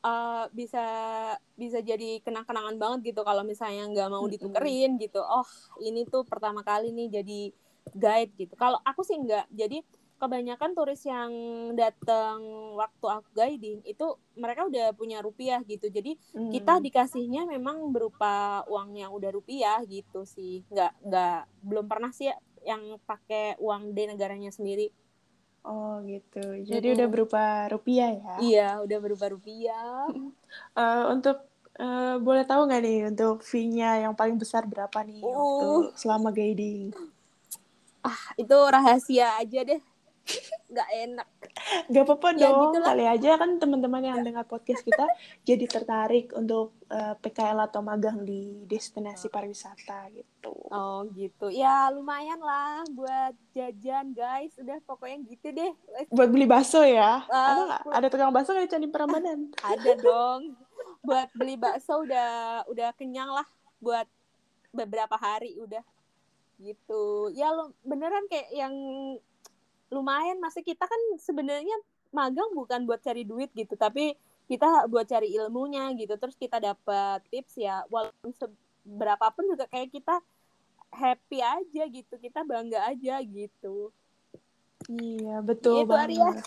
uh, 0.03 0.51
bisa 0.51 0.85
bisa 1.55 1.79
jadi 1.81 2.19
kenang-kenangan 2.25 2.77
banget 2.79 3.15
gitu 3.15 3.23
kalau 3.23 3.47
misalnya 3.47 3.87
nggak 3.87 4.11
mau 4.11 4.27
ditukerin 4.27 4.99
mm-hmm. 4.99 5.05
gitu 5.07 5.23
oh 5.23 5.47
ini 5.79 6.03
tuh 6.11 6.27
pertama 6.27 6.67
kali 6.67 6.91
nih 6.91 7.23
jadi 7.23 7.41
guide 7.95 8.33
gitu. 8.39 8.55
Kalau 8.55 8.79
aku 8.85 9.03
sih 9.03 9.17
enggak. 9.19 9.47
Jadi 9.51 9.83
kebanyakan 10.21 10.77
turis 10.77 11.01
yang 11.09 11.33
datang 11.73 12.45
waktu 12.77 13.07
aku 13.09 13.29
guiding 13.33 13.81
itu 13.89 14.21
mereka 14.37 14.69
udah 14.69 14.93
punya 14.93 15.25
rupiah 15.25 15.65
gitu. 15.65 15.89
Jadi 15.89 16.17
hmm. 16.37 16.53
kita 16.53 16.79
dikasihnya 16.85 17.49
memang 17.49 17.89
berupa 17.89 18.61
uang 18.69 19.01
yang 19.01 19.11
udah 19.17 19.31
rupiah 19.33 19.81
gitu 19.89 20.29
sih. 20.29 20.63
Enggak 20.69 20.93
enggak 21.01 21.39
belum 21.65 21.87
pernah 21.89 22.13
sih 22.13 22.29
yang 22.61 23.01
pakai 23.09 23.57
uang 23.57 23.97
di 23.97 24.03
negaranya 24.05 24.53
sendiri. 24.53 24.93
Oh 25.61 26.01
gitu. 26.09 26.65
Jadi 26.65 26.87
hmm. 26.91 26.97
udah 26.97 27.07
berupa 27.13 27.43
rupiah 27.69 28.11
ya? 28.17 28.35
Iya, 28.41 28.69
udah 28.81 28.99
berupa 28.99 29.27
rupiah. 29.29 30.09
uh, 30.79 31.05
untuk 31.13 31.45
uh, 31.77 32.17
boleh 32.21 32.45
tahu 32.49 32.69
nggak 32.69 32.83
nih 32.83 32.99
untuk 33.13 33.45
fee-nya 33.45 34.09
yang 34.09 34.15
paling 34.17 34.41
besar 34.41 34.65
berapa 34.65 35.05
nih 35.05 35.21
uh. 35.21 35.29
waktu 35.29 35.69
selama 36.01 36.33
guiding? 36.33 36.93
ah 38.01 38.21
itu 38.41 38.57
rahasia 38.57 39.37
aja 39.37 39.61
deh 39.61 39.81
nggak 40.71 40.91
enak. 41.11 41.29
Nggak 41.91 42.05
apa-apa 42.07 42.29
ya, 42.39 42.41
dong 42.47 42.59
gitu 42.71 42.79
kali 42.87 43.05
aja 43.05 43.31
kan 43.37 43.51
teman-teman 43.59 44.03
yang 44.07 44.23
dengar 44.23 44.47
podcast 44.47 44.87
kita 44.87 45.05
jadi 45.49 45.67
tertarik 45.67 46.31
untuk 46.33 46.79
uh, 46.87 47.13
eh, 47.13 47.15
PKL 47.19 47.59
atau 47.67 47.83
magang 47.83 48.23
di 48.23 48.63
destinasi 48.71 49.27
pariwisata 49.29 50.07
gitu. 50.15 50.55
Oh 50.71 51.03
gitu. 51.11 51.51
Ya 51.51 51.91
lumayan 51.91 52.39
lah 52.39 52.87
buat 52.95 53.35
jajan 53.53 54.15
guys. 54.15 54.55
Udah 54.63 54.79
pokoknya 54.87 55.19
gitu 55.27 55.47
deh. 55.51 55.73
Buat 56.09 56.31
beli 56.31 56.47
bakso 56.47 56.87
ya? 56.87 57.27
Uh, 57.27 57.35
ada 57.35 57.63
nggak? 57.67 57.83
ada 57.91 58.07
tukang 58.07 58.33
bakso 58.33 58.55
nggak 58.55 58.67
di 58.67 58.73
Candi 58.73 58.89
Prambanan? 58.89 59.51
Ada 59.75 59.93
dong. 59.99 60.55
Buat 61.03 61.29
beli 61.35 61.59
bakso 61.59 62.07
udah 62.07 62.63
udah 62.71 62.95
kenyang 62.95 63.35
lah 63.35 63.47
buat 63.83 64.07
beberapa 64.71 65.19
hari 65.19 65.59
udah. 65.59 65.83
Gitu. 66.63 67.35
Ya 67.35 67.51
lo 67.51 67.75
beneran 67.83 68.29
kayak 68.31 68.53
yang 68.55 68.75
lumayan. 69.91 70.39
Masih 70.39 70.63
kita 70.65 70.87
kan 70.87 71.01
sebenarnya 71.19 71.77
magang 72.11 72.51
bukan 72.55 72.87
buat 72.87 72.99
cari 73.03 73.23
duit 73.23 73.55
gitu 73.55 73.79
tapi 73.79 74.19
kita 74.51 74.91
buat 74.91 75.07
cari 75.07 75.31
ilmunya 75.35 75.91
gitu. 75.95 76.15
Terus 76.19 76.35
kita 76.35 76.59
dapat 76.59 77.23
tips 77.31 77.59
ya 77.61 77.87
walaupun 77.87 78.35
seberapa 78.35 79.27
pun 79.31 79.45
juga 79.51 79.67
kayak 79.71 79.95
kita 79.95 80.19
happy 80.91 81.39
aja 81.39 81.83
gitu 81.87 82.19
kita 82.19 82.43
bangga 82.43 82.83
aja 82.91 83.23
gitu. 83.23 83.95
Iya 84.91 85.39
betul 85.45 85.87
gitu, 85.87 85.93
banget. 85.93 86.43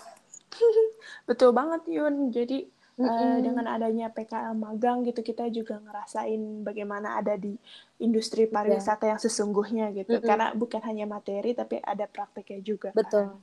Betul 1.24 1.50
banget 1.56 1.82
Yun. 1.88 2.34
Jadi 2.34 2.68
Mm 2.94 3.10
-hmm. 3.10 3.10
uh, 3.10 3.38
dengan 3.42 3.66
adanya 3.74 4.08
PKL 4.14 4.54
magang 4.54 5.02
gitu 5.02 5.26
kita 5.26 5.50
juga 5.50 5.82
ngerasain 5.82 6.62
bagaimana 6.62 7.18
ada 7.18 7.34
di 7.34 7.58
industri 7.98 8.46
iya. 8.46 8.54
pariwisata 8.54 9.10
yeah. 9.10 9.18
yang 9.18 9.20
sesungguhnya 9.22 9.86
gitu 9.98 10.14
mm 10.14 10.22
-hmm. 10.22 10.30
karena 10.30 10.48
bukan 10.54 10.82
hanya 10.86 11.10
materi 11.10 11.58
tapi 11.58 11.82
ada 11.82 12.06
prakteknya 12.06 12.62
juga 12.62 12.94
betul 12.94 13.34
kan. 13.34 13.42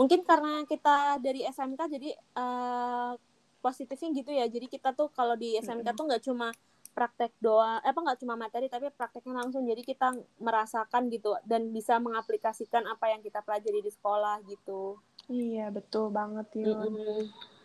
mungkin 0.00 0.24
karena 0.24 0.64
kita 0.64 1.20
dari 1.20 1.44
SMK 1.44 1.80
jadi 1.92 2.10
uh, 2.40 3.20
positifnya 3.60 4.08
gitu 4.16 4.32
ya 4.32 4.48
jadi 4.48 4.64
kita 4.64 4.96
tuh 4.96 5.12
kalau 5.12 5.36
di 5.36 5.60
SMK 5.60 5.76
mm 5.76 5.84
-hmm. 5.84 5.98
tuh 6.00 6.04
nggak 6.08 6.24
cuma 6.24 6.48
praktek 6.96 7.36
doa 7.36 7.84
eh, 7.84 7.92
apa 7.92 8.00
nggak 8.00 8.24
cuma 8.24 8.40
materi 8.40 8.72
tapi 8.72 8.88
prakteknya 8.96 9.44
langsung 9.44 9.68
jadi 9.68 9.84
kita 9.84 10.16
merasakan 10.40 11.12
gitu 11.12 11.36
dan 11.44 11.68
bisa 11.68 12.00
mengaplikasikan 12.00 12.88
apa 12.88 13.12
yang 13.12 13.20
kita 13.20 13.44
pelajari 13.44 13.84
di 13.84 13.92
sekolah 13.92 14.40
gitu 14.48 14.96
iya 15.28 15.68
betul 15.68 16.08
banget 16.08 16.48
Yun 16.56 16.80
mm 16.80 16.96
-hmm 16.96 17.55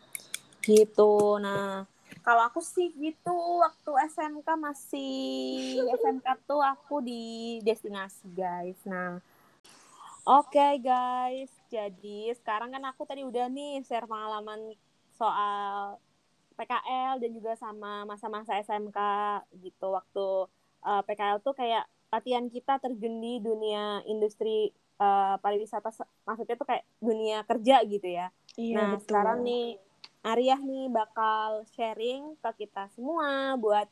gitu 0.63 1.41
nah 1.41 1.83
kalau 2.21 2.45
aku 2.45 2.61
sih 2.61 2.93
gitu 2.93 3.33
waktu 3.61 3.91
SMK 4.13 4.47
masih 4.57 5.81
SMK 5.97 6.27
tuh 6.45 6.61
aku 6.61 7.01
di 7.01 7.57
destinasi 7.65 8.29
guys 8.31 8.77
nah 8.85 9.17
oke 10.27 10.53
okay, 10.53 10.77
guys 10.79 11.51
jadi 11.73 12.35
sekarang 12.37 12.71
kan 12.71 12.83
aku 12.85 13.03
tadi 13.09 13.25
udah 13.25 13.49
nih 13.49 13.81
share 13.85 14.05
pengalaman 14.05 14.75
soal 15.17 15.97
PKL 16.61 17.17
dan 17.17 17.31
juga 17.33 17.53
sama 17.57 18.05
masa-masa 18.05 18.53
SMK 18.61 18.99
gitu 19.65 19.97
waktu 19.97 20.27
uh, 20.85 21.01
eh, 21.01 21.01
PKL 21.09 21.41
tuh 21.41 21.57
kayak 21.57 21.89
latihan 22.11 22.45
kita 22.51 22.77
terjun 22.77 23.23
di 23.23 23.39
dunia 23.39 24.03
industri 24.05 24.69
uh, 24.99 25.39
pariwisata 25.39 25.89
maksudnya 26.27 26.55
tuh 26.59 26.67
kayak 26.67 26.83
dunia 26.99 27.41
kerja 27.47 27.81
gitu 27.87 28.05
ya. 28.05 28.27
Iya, 28.59 28.75
nah, 28.75 28.87
betul. 28.99 29.05
sekarang 29.07 29.37
nih 29.47 29.79
Arya 30.21 30.57
nih 30.61 30.85
bakal 30.93 31.65
sharing 31.73 32.37
ke 32.37 32.65
kita 32.65 32.85
semua 32.93 33.57
buat 33.57 33.89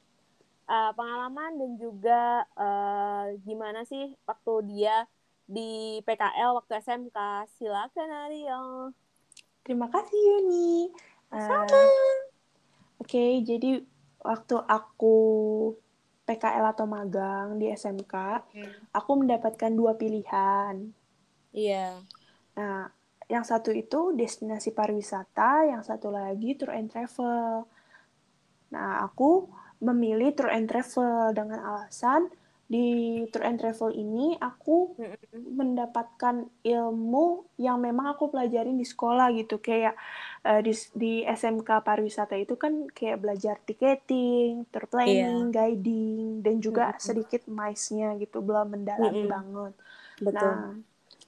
uh, 0.69 0.91
pengalaman 0.93 1.57
dan 1.57 1.71
juga 1.81 2.45
uh, 2.53 3.33
gimana 3.41 3.81
sih 3.89 4.13
waktu 4.29 4.53
dia 4.69 5.09
di 5.49 5.99
PKL 6.05 6.53
waktu 6.53 6.77
SMK. 6.85 7.17
Silakan 7.57 8.09
Arya. 8.29 8.61
Terima 9.65 9.89
kasih 9.89 10.17
Yuni. 10.17 10.93
Uh, 11.33 11.65
Oke, 13.01 13.17
okay, 13.17 13.31
jadi 13.41 13.81
waktu 14.21 14.55
aku 14.69 15.17
PKL 16.29 16.77
atau 16.77 16.85
magang 16.85 17.57
di 17.57 17.73
SMK, 17.73 18.13
okay. 18.45 18.69
aku 18.93 19.11
mendapatkan 19.17 19.73
dua 19.73 19.97
pilihan. 19.97 20.93
Iya. 21.49 21.97
Nah, 22.53 22.93
yang 23.29 23.45
satu 23.45 23.69
itu 23.69 24.11
destinasi 24.17 24.73
pariwisata, 24.73 25.69
yang 25.69 25.85
satu 25.85 26.09
lagi 26.09 26.57
tour 26.57 26.73
and 26.73 26.89
travel. 26.89 27.69
Nah, 28.73 29.05
aku 29.05 29.45
memilih 29.79 30.33
tour 30.33 30.49
and 30.49 30.65
travel 30.65 31.31
dengan 31.31 31.61
alasan 31.61 32.27
di 32.69 33.17
tour 33.33 33.49
and 33.49 33.57
travel 33.57 33.89
ini 33.89 34.37
aku 34.37 34.93
mendapatkan 35.33 36.45
ilmu 36.61 37.49
yang 37.57 37.81
memang 37.81 38.13
aku 38.13 38.29
pelajarin 38.29 38.77
di 38.77 38.85
sekolah 38.85 39.33
gitu 39.33 39.57
kayak 39.57 39.97
uh, 40.45 40.61
di, 40.61 40.77
di 40.93 41.13
SMK 41.25 41.65
pariwisata 41.81 42.37
itu 42.37 42.61
kan 42.61 42.85
kayak 42.93 43.25
belajar 43.25 43.57
ticketing, 43.65 44.69
tour 44.69 44.85
planning, 44.85 45.49
yeah. 45.49 45.65
guiding 45.65 46.45
dan 46.45 46.61
juga 46.61 46.93
mm-hmm. 46.93 47.01
sedikit 47.01 47.41
mice-nya 47.49 48.13
gitu 48.21 48.37
belum 48.45 48.77
mendalam 48.77 49.17
mm-hmm. 49.17 49.33
banget. 49.33 49.73
Betul. 50.21 50.53
Nah, 50.53 50.77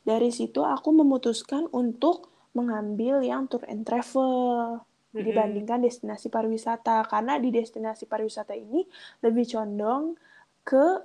dari 0.02 0.34
situ 0.34 0.66
aku 0.66 0.90
memutuskan 0.94 1.70
untuk 1.72 2.32
mengambil 2.52 3.24
yang 3.24 3.48
tour 3.48 3.64
and 3.70 3.88
travel 3.88 4.82
dibandingkan 5.12 5.84
destinasi 5.84 6.32
pariwisata 6.32 7.04
karena 7.04 7.36
di 7.36 7.52
destinasi 7.52 8.08
pariwisata 8.08 8.56
ini 8.56 8.88
lebih 9.20 9.44
condong 9.44 10.16
ke 10.64 11.04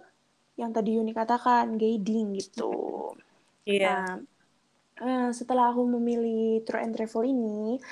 yang 0.57 0.71
tadi 0.71 0.97
Yuni 0.97 1.12
katakan 1.12 1.76
guiding 1.76 2.38
gitu. 2.38 2.73
Iya. 3.67 3.83
Yeah. 3.83 3.99
Nah, 5.03 5.26
uh, 5.26 5.29
setelah 5.35 5.75
aku 5.75 5.83
memilih 5.91 6.62
tour 6.62 6.79
and 6.79 6.95
travel 6.95 7.26
ini, 7.26 7.83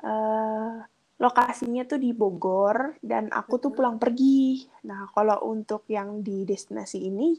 uh, 0.00 0.80
lokasinya 1.20 1.84
tuh 1.84 2.00
di 2.00 2.16
Bogor 2.16 2.96
dan 3.04 3.28
aku 3.28 3.60
tuh 3.60 3.68
pulang 3.68 4.00
pergi. 4.00 4.64
Nah, 4.88 5.12
kalau 5.12 5.44
untuk 5.44 5.84
yang 5.92 6.24
di 6.24 6.48
destinasi 6.48 7.04
ini 7.04 7.36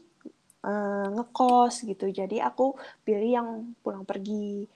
uh, 0.64 1.06
ngekos 1.12 1.86
gitu. 1.86 2.08
Jadi 2.10 2.38
aku 2.38 2.74
pilih 3.02 3.30
yang 3.30 3.48
pulang 3.82 4.06
pergi. 4.06 4.66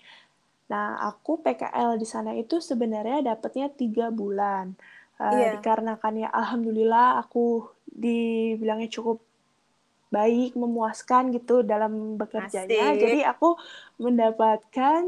Nah, 0.66 0.98
aku 1.06 1.42
PKL 1.42 1.94
di 1.98 2.06
sana 2.06 2.34
itu 2.34 2.58
sebenarnya 2.58 3.34
dapatnya 3.34 3.70
tiga 3.70 4.10
bulan. 4.10 4.74
Uh, 5.16 5.32
yeah. 5.32 5.52
Dikarenakan 5.56 6.14
ya 6.26 6.28
Alhamdulillah 6.28 7.22
aku 7.24 7.70
dibilangnya 7.86 8.90
cukup 8.92 9.22
baik, 10.12 10.54
memuaskan 10.54 11.34
gitu 11.34 11.66
dalam 11.66 12.14
bekerjanya. 12.20 12.94
Asik. 12.94 13.00
Jadi 13.02 13.18
aku 13.26 13.58
mendapatkan 13.98 15.02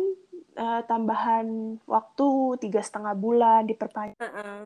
uh, 0.59 0.83
tambahan 0.87 1.79
waktu 1.87 2.29
tiga 2.63 2.83
setengah 2.83 3.15
bulan 3.15 3.67
diperpanjang. 3.67 4.19
Uh 4.19 4.27
-uh. 4.27 4.59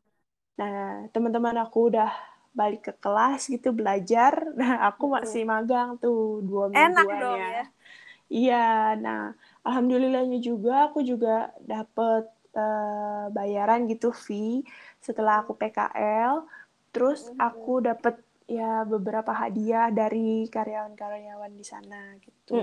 Nah, 0.57 1.09
teman-teman 1.13 1.57
aku 1.61 1.93
udah 1.93 2.13
balik 2.53 2.89
ke 2.89 2.93
kelas 3.01 3.49
gitu 3.49 3.73
belajar. 3.73 4.37
Nah, 4.61 4.89
aku 4.93 5.11
masih 5.11 5.43
magang 5.49 5.97
tuh 5.99 6.45
dua 6.45 6.69
mingguan 6.69 6.93
Enak 6.93 7.07
dong, 7.21 7.41
ya. 7.41 7.51
ya. 7.51 7.67
Iya, 8.33 8.69
nah 8.97 9.23
alhamdulillahnya 9.61 10.41
juga 10.41 10.89
aku 10.89 11.05
juga 11.05 11.53
dapet 11.61 12.33
uh, 12.57 13.29
bayaran 13.29 13.85
gitu 13.93 14.09
fee 14.09 14.65
setelah 15.05 15.45
aku 15.45 15.53
PKL. 15.53 16.49
Terus 16.97 17.29
aku 17.37 17.85
dapet 17.85 18.17
ya 18.49 18.85
beberapa 18.85 19.33
hadiah 19.33 19.89
dari 19.93 20.49
karyawan-karyawan 20.49 21.53
di 21.53 21.65
sana 21.65 22.17
gitu. 22.21 22.57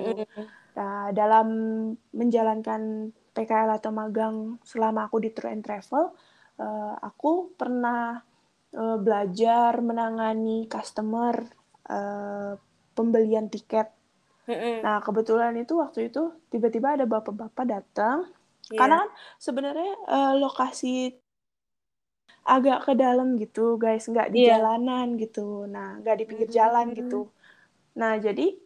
Nah, 0.78 1.10
dalam 1.14 1.48
menjalankan 2.14 3.14
PKL 3.34 3.78
atau 3.82 3.92
magang 3.94 4.58
selama 4.66 5.10
aku 5.10 5.22
di 5.22 5.30
tour 5.34 5.50
and 5.50 5.66
travel, 5.66 6.14
uh, 6.62 6.94
aku 7.02 7.54
pernah 7.58 8.22
uh, 8.76 8.98
belajar 9.00 9.80
menangani 9.82 10.66
customer 10.70 11.46
uh, 11.90 12.58
pembelian 12.94 13.48
tiket. 13.48 13.90
Nah, 14.50 14.98
kebetulan 15.06 15.54
itu 15.62 15.78
waktu 15.78 16.10
itu 16.10 16.34
tiba-tiba 16.50 16.98
ada 16.98 17.06
bapak-bapak 17.06 17.66
datang. 17.70 18.26
Yeah. 18.74 18.82
Karena 18.82 19.06
kan 19.06 19.10
sebenarnya 19.38 19.94
uh, 20.10 20.34
lokasi 20.42 21.14
agak 22.50 22.90
ke 22.90 22.94
dalam 22.98 23.38
gitu 23.38 23.78
guys 23.78 24.10
nggak 24.10 24.34
di 24.34 24.50
yeah. 24.50 24.58
jalanan 24.58 25.14
gitu 25.22 25.70
nah 25.70 26.02
nggak 26.02 26.18
di 26.18 26.26
pinggir 26.26 26.50
jalan 26.50 26.98
gitu 26.98 27.30
nah 27.94 28.18
jadi 28.18 28.58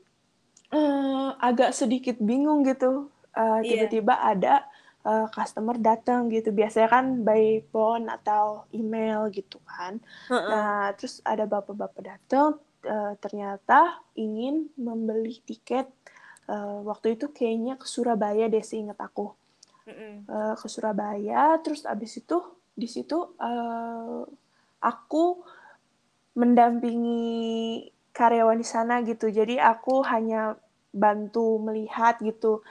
uh, 0.72 1.36
agak 1.36 1.76
sedikit 1.76 2.16
bingung 2.24 2.64
gitu 2.64 3.12
uh, 3.36 3.60
tiba-tiba 3.60 4.16
yeah. 4.16 4.32
ada 4.32 4.56
uh, 5.06 5.28
customer 5.32 5.76
datang 5.80 6.28
gitu 6.32 6.52
biasanya 6.52 6.90
kan 6.90 7.06
by 7.22 7.64
phone 7.70 8.10
atau 8.10 8.68
email 8.74 9.28
gitu 9.30 9.60
kan 9.64 10.00
uh 10.28 10.36
-uh. 10.36 10.50
nah 10.50 10.84
terus 10.96 11.24
ada 11.24 11.48
bapak-bapak 11.48 12.02
datang 12.04 12.60
uh, 12.88 13.14
ternyata 13.20 14.04
ingin 14.18 14.72
membeli 14.76 15.40
tiket 15.44 15.88
uh, 16.48 16.84
waktu 16.84 17.16
itu 17.16 17.32
kayaknya 17.32 17.80
ke 17.80 17.86
Surabaya 17.88 18.50
deh 18.50 18.64
ingat 18.64 19.00
aku 19.00 19.32
uh 19.32 19.90
-uh. 19.90 20.16
Uh, 20.28 20.54
ke 20.58 20.68
Surabaya 20.68 21.56
terus 21.62 21.86
abis 21.86 22.20
itu 22.20 22.40
di 22.74 22.90
situ 22.90 23.38
uh, 23.38 24.26
aku 24.84 25.46
mendampingi 26.34 27.90
karyawan 28.14 28.58
di 28.58 28.68
sana 28.68 29.02
gitu. 29.06 29.30
Jadi 29.30 29.58
aku 29.58 30.06
hanya 30.06 30.58
bantu 30.94 31.58
melihat 31.58 32.22
gitu, 32.22 32.62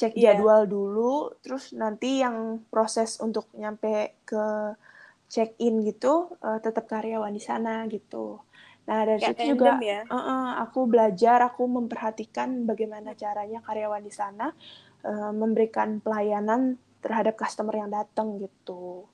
cek 0.00 0.16
yeah. 0.16 0.32
jadwal 0.32 0.64
dulu, 0.64 1.36
terus 1.44 1.76
nanti 1.76 2.24
yang 2.24 2.64
proses 2.72 3.20
untuk 3.20 3.52
nyampe 3.52 4.24
ke 4.24 4.72
check 5.28 5.60
in 5.60 5.84
gitu 5.84 6.32
uh, 6.40 6.56
tetap 6.64 6.88
karyawan 6.88 7.30
di 7.30 7.42
sana 7.44 7.84
gitu. 7.92 8.40
Nah 8.88 9.04
dari 9.04 9.20
situ 9.20 9.54
juga 9.54 9.76
ya? 9.78 10.08
uh 10.08 10.16
-uh, 10.16 10.46
aku 10.64 10.88
belajar, 10.88 11.44
aku 11.44 11.68
memperhatikan 11.68 12.64
bagaimana 12.64 13.12
caranya 13.12 13.60
karyawan 13.60 14.00
di 14.00 14.10
sana 14.10 14.48
uh, 15.04 15.30
memberikan 15.36 16.00
pelayanan 16.00 16.80
terhadap 17.04 17.36
customer 17.36 17.76
yang 17.76 17.92
datang 17.92 18.40
gitu. 18.40 19.04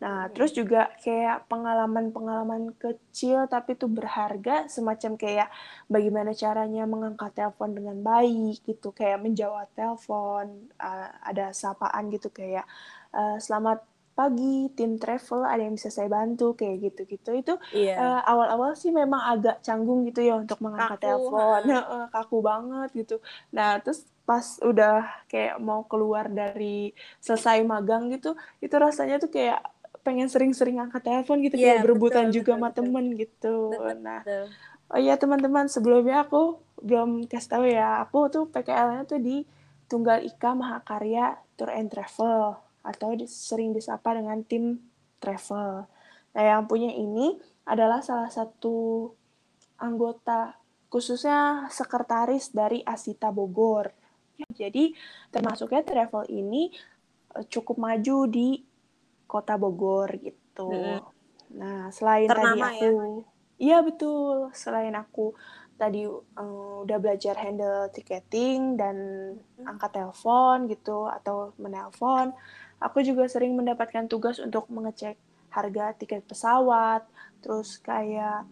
Nah, 0.00 0.26
hmm. 0.26 0.32
terus 0.32 0.56
juga 0.56 0.88
kayak 1.04 1.46
pengalaman-pengalaman 1.46 2.72
kecil 2.80 3.44
tapi 3.46 3.76
itu 3.76 3.84
berharga, 3.86 4.66
semacam 4.66 5.12
kayak 5.20 5.48
bagaimana 5.92 6.32
caranya 6.32 6.88
mengangkat 6.88 7.36
telepon 7.36 7.76
dengan 7.76 8.00
baik 8.00 8.64
gitu, 8.64 8.96
kayak 8.96 9.20
menjawab 9.20 9.68
telepon, 9.76 10.72
uh, 10.80 11.08
ada 11.20 11.52
sapaan 11.52 12.08
gitu 12.08 12.32
kayak 12.32 12.64
uh, 13.12 13.36
selamat 13.36 13.84
pagi 14.10 14.68
tim 14.76 15.00
travel 15.00 15.48
ada 15.48 15.64
yang 15.64 15.80
bisa 15.80 15.88
saya 15.88 16.10
bantu 16.12 16.52
kayak 16.52 16.92
gitu-gitu 16.92 17.30
itu 17.40 17.54
yeah. 17.72 17.96
Iya. 17.96 17.96
uh, 17.96 18.20
awal-awal 18.28 18.76
sih 18.76 18.92
memang 18.92 19.16
agak 19.16 19.64
canggung 19.64 20.04
gitu 20.04 20.20
ya 20.20 20.36
untuk 20.36 20.60
mengangkat 20.60 21.00
kaku, 21.00 21.08
telepon 21.08 21.62
uh, 21.72 22.06
kaku 22.12 22.38
banget 22.44 22.88
gitu 22.92 23.16
nah 23.48 23.80
terus 23.80 24.04
pas 24.28 24.44
udah 24.60 25.24
kayak 25.24 25.56
mau 25.64 25.88
keluar 25.88 26.28
dari 26.28 26.92
selesai 27.24 27.64
magang 27.64 28.12
gitu 28.12 28.36
itu 28.60 28.74
rasanya 28.76 29.16
tuh 29.16 29.32
kayak 29.32 29.64
pengen 30.00 30.28
sering-sering 30.28 30.80
angkat 30.80 31.04
telepon 31.04 31.40
gitu 31.44 31.56
yeah, 31.60 31.78
kayak 31.78 31.84
berebutan 31.84 32.28
betul, 32.28 32.36
juga 32.40 32.52
betul, 32.52 32.60
sama 32.60 32.68
temen 32.72 33.04
gitu 33.16 33.56
betul, 33.72 33.96
nah 34.00 34.20
betul. 34.24 34.44
oh 34.90 34.98
iya 34.98 35.14
teman-teman 35.20 35.66
sebelumnya 35.68 36.24
aku 36.24 36.60
belum 36.80 37.28
kasih 37.28 37.50
tahu 37.52 37.64
ya 37.68 38.00
aku 38.00 38.18
tuh 38.32 38.44
PKL-nya 38.48 39.04
tuh 39.04 39.20
di 39.20 39.44
Tunggal 39.90 40.22
Ika 40.22 40.54
Mahakarya 40.54 41.36
Tour 41.58 41.70
and 41.74 41.90
Travel 41.90 42.56
atau 42.80 43.12
sering 43.28 43.76
disapa 43.76 44.16
dengan 44.16 44.40
tim 44.40 44.80
travel. 45.20 45.84
Nah 46.32 46.42
yang 46.42 46.64
punya 46.64 46.94
ini 46.94 47.36
adalah 47.68 48.00
salah 48.00 48.32
satu 48.32 49.10
anggota 49.76 50.56
khususnya 50.90 51.68
sekretaris 51.68 52.50
dari 52.50 52.80
Asita 52.82 53.28
Bogor. 53.30 53.92
Jadi 54.56 54.96
termasuknya 55.28 55.84
travel 55.84 56.24
ini 56.32 56.72
eh, 57.36 57.44
cukup 57.46 57.76
maju 57.76 58.26
di 58.26 58.62
kota 59.30 59.54
Bogor 59.54 60.10
gitu. 60.18 60.66
Mm-hmm. 60.66 60.98
Nah, 61.54 61.94
selain 61.94 62.26
Ternama 62.26 62.74
tadi 62.74 62.82
aku 62.82 62.86
ya? 62.90 63.22
Iya 63.60 63.78
betul, 63.84 64.50
selain 64.56 64.96
aku 64.98 65.36
tadi 65.78 66.04
um, 66.08 66.84
udah 66.84 66.98
belajar 67.00 67.38
handle 67.38 67.88
ticketing 67.94 68.74
dan 68.74 68.96
mm-hmm. 69.38 69.70
angkat 69.70 69.94
telepon 69.94 70.66
gitu 70.66 71.06
atau 71.06 71.54
menelpon, 71.62 72.34
aku 72.82 73.00
juga 73.06 73.30
sering 73.30 73.54
mendapatkan 73.54 74.10
tugas 74.10 74.42
untuk 74.42 74.66
mengecek 74.72 75.14
harga 75.50 75.94
tiket 75.94 76.26
pesawat, 76.26 77.06
terus 77.44 77.78
kayak 77.78 78.44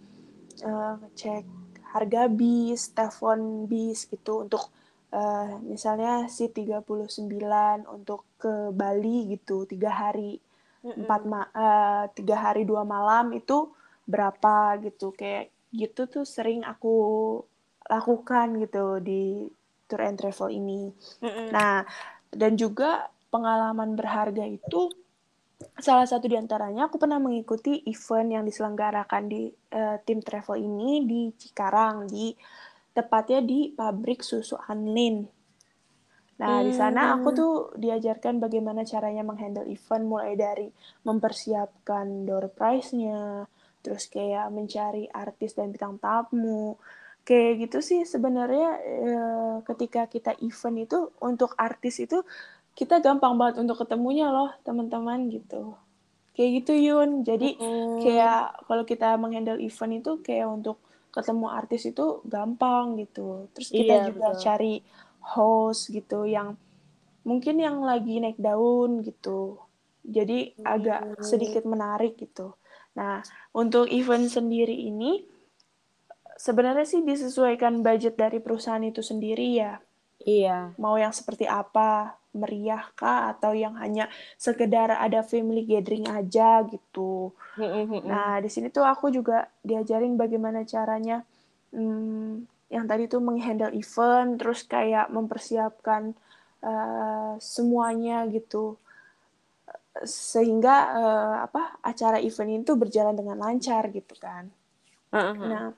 uh, 0.62 0.94
ngecek 1.02 1.44
harga 1.88 2.28
bis, 2.28 2.92
telepon 2.92 3.64
bis 3.64 4.04
gitu 4.04 4.44
untuk 4.44 4.68
uh, 5.12 5.56
misalnya 5.64 6.28
si 6.28 6.52
39 6.52 6.84
untuk 7.88 8.28
ke 8.36 8.72
Bali 8.76 9.32
gitu 9.32 9.64
tiga 9.64 9.92
hari 9.92 10.40
empat 10.84 11.22
ma 11.26 11.42
uh, 11.50 12.04
tiga 12.14 12.38
hari 12.38 12.62
dua 12.62 12.86
malam 12.86 13.34
itu 13.34 13.72
berapa 14.08 14.78
gitu 14.82 15.12
kayak 15.12 15.50
gitu 15.74 16.08
tuh 16.08 16.24
sering 16.24 16.64
aku 16.64 16.94
lakukan 17.88 18.56
gitu 18.62 19.00
di 19.02 19.48
tour 19.88 20.04
and 20.04 20.16
travel 20.20 20.48
ini. 20.48 20.92
Mm-hmm. 21.20 21.46
Nah 21.52 21.84
dan 22.32 22.56
juga 22.56 23.08
pengalaman 23.28 23.96
berharga 23.96 24.44
itu 24.44 24.88
salah 25.82 26.06
satu 26.06 26.30
di 26.30 26.38
antaranya 26.38 26.86
aku 26.86 27.02
pernah 27.02 27.18
mengikuti 27.18 27.82
event 27.90 28.30
yang 28.30 28.44
diselenggarakan 28.46 29.26
di 29.26 29.50
uh, 29.74 29.98
tim 30.06 30.22
travel 30.22 30.54
ini 30.54 31.02
di 31.02 31.22
Cikarang 31.34 32.06
di 32.06 32.30
tepatnya 32.94 33.42
di 33.42 33.74
pabrik 33.74 34.22
susu 34.22 34.54
Anlin 34.70 35.38
Nah, 36.38 36.62
hmm. 36.62 36.66
di 36.70 36.72
sana 36.72 37.18
aku 37.18 37.35
hmm. 37.35 37.38
tuh 37.38 37.53
diajarkan 37.74 38.38
bagaimana 38.38 38.87
caranya 38.87 39.27
menghandle 39.27 39.66
event 39.66 40.05
mulai 40.07 40.38
dari 40.38 40.70
mempersiapkan 41.03 42.27
door 42.27 42.55
prize-nya, 42.55 43.42
terus 43.83 44.07
kayak 44.07 44.46
mencari 44.55 45.11
artis 45.11 45.59
dan 45.59 45.74
bintang 45.74 45.98
tamu. 45.98 46.79
Kayak 47.27 47.68
gitu 47.68 47.79
sih 47.85 48.01
sebenarnya 48.07 48.70
e, 48.81 49.11
ketika 49.66 50.07
kita 50.09 50.33
event 50.40 50.79
itu 50.81 50.98
untuk 51.20 51.53
artis 51.59 52.01
itu 52.01 52.22
kita 52.72 53.03
gampang 53.03 53.35
banget 53.35 53.59
untuk 53.59 53.83
ketemunya 53.83 54.31
loh, 54.31 54.55
teman-teman 54.62 55.27
gitu. 55.35 55.74
Kayak 56.38 56.62
gitu 56.62 56.72
Yun. 56.79 57.27
Jadi 57.27 57.59
hmm. 57.59 57.98
kayak 57.98 58.62
kalau 58.70 58.87
kita 58.87 59.18
menghandle 59.18 59.59
event 59.59 59.92
itu 59.98 60.22
kayak 60.22 60.46
untuk 60.46 60.79
ketemu 61.11 61.46
artis 61.51 61.83
itu 61.90 62.22
gampang 62.22 62.94
gitu. 63.03 63.51
Terus 63.59 63.68
kita 63.74 63.94
iya, 63.98 64.07
juga 64.07 64.31
betul. 64.31 64.42
cari 64.46 64.74
host 65.22 65.90
gitu 65.90 66.24
yang 66.24 66.57
mungkin 67.26 67.61
yang 67.61 67.85
lagi 67.85 68.18
naik 68.22 68.40
daun 68.40 69.04
gitu. 69.04 69.61
Jadi 70.09 70.57
hmm. 70.57 70.64
agak 70.64 71.00
sedikit 71.20 71.68
menarik 71.68 72.16
gitu. 72.16 72.57
Nah, 72.96 73.20
untuk 73.52 73.87
event 73.92 74.26
sendiri 74.26 74.74
ini 74.74 75.22
sebenarnya 76.38 76.87
sih 76.88 77.04
disesuaikan 77.04 77.85
budget 77.85 78.16
dari 78.16 78.40
perusahaan 78.40 78.83
itu 78.83 79.04
sendiri 79.04 79.59
ya. 79.59 79.76
Iya. 80.24 80.72
Mau 80.81 80.96
yang 80.96 81.12
seperti 81.12 81.44
apa. 81.46 82.16
meriah 82.28 82.85
kah 82.94 83.33
atau 83.35 83.57
yang 83.57 83.74
hanya 83.81 84.07
sekedar 84.37 84.92
ada 84.94 85.24
family 85.24 85.64
gathering 85.64 86.07
aja 86.07 86.61
gitu. 86.68 87.33
Nah, 88.04 88.38
di 88.38 88.52
sini 88.52 88.68
tuh 88.68 88.85
aku 88.85 89.09
juga 89.09 89.48
diajarin 89.64 90.14
bagaimana 90.14 90.62
caranya 90.62 91.24
hmm, 91.72 92.46
yang 92.68 92.85
tadi 92.85 93.09
tuh 93.09 93.24
menghandle 93.24 93.72
event, 93.72 94.37
terus 94.37 94.64
kayak 94.68 95.09
mempersiapkan 95.09 96.12
uh, 96.61 97.35
semuanya 97.40 98.28
gitu, 98.28 98.76
sehingga 100.04 100.76
uh, 100.94 101.37
apa 101.48 101.81
acara 101.81 102.20
event 102.20 102.62
itu 102.62 102.72
berjalan 102.76 103.16
dengan 103.16 103.40
lancar 103.40 103.88
gitu 103.88 104.14
kan. 104.20 104.52
Uh-huh. 105.09 105.48
Nah, 105.48 105.72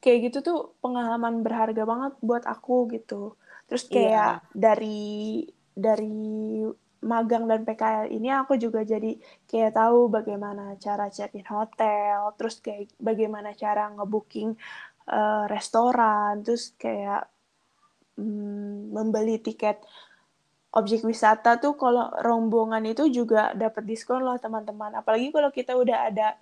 kayak 0.00 0.32
gitu 0.32 0.38
tuh 0.40 0.58
pengalaman 0.80 1.44
berharga 1.44 1.84
banget 1.84 2.12
buat 2.24 2.44
aku 2.48 2.88
gitu. 2.96 3.36
Terus 3.68 3.84
iya. 3.88 3.92
kayak 3.92 4.32
yeah. 4.40 4.54
dari 4.56 5.44
dari 5.76 6.16
magang 7.06 7.44
dan 7.46 7.62
PKL 7.62 8.10
ini 8.10 8.32
aku 8.32 8.58
juga 8.58 8.82
jadi 8.82 9.14
kayak 9.46 9.76
tahu 9.78 10.10
bagaimana 10.10 10.74
cara 10.80 11.06
check-in 11.12 11.46
hotel, 11.46 12.34
terus 12.34 12.58
kayak 12.58 12.90
bagaimana 12.98 13.54
cara 13.54 13.92
ngebooking 13.94 14.56
uh, 15.10 15.44
restoran, 15.50 16.42
terus 16.42 16.74
kayak 16.78 17.26
um, 18.18 18.90
membeli 18.92 19.38
tiket 19.38 19.82
objek 20.76 21.00
wisata 21.08 21.56
tuh 21.56 21.72
kalau 21.80 22.12
rombongan 22.20 22.84
itu 22.84 23.08
juga 23.08 23.56
dapat 23.56 23.86
diskon 23.88 24.20
loh 24.20 24.36
teman-teman. 24.36 25.00
Apalagi 25.00 25.32
kalau 25.32 25.48
kita 25.48 25.72
udah 25.72 26.12
ada 26.12 26.36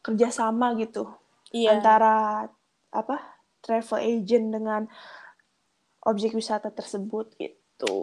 kerjasama 0.00 0.72
gitu 0.78 1.10
iya. 1.50 1.76
antara 1.76 2.46
apa 2.94 3.16
travel 3.60 3.98
agent 3.98 4.46
dengan 4.54 4.82
objek 6.06 6.32
wisata 6.32 6.70
tersebut 6.70 7.34
gitu. 7.36 7.96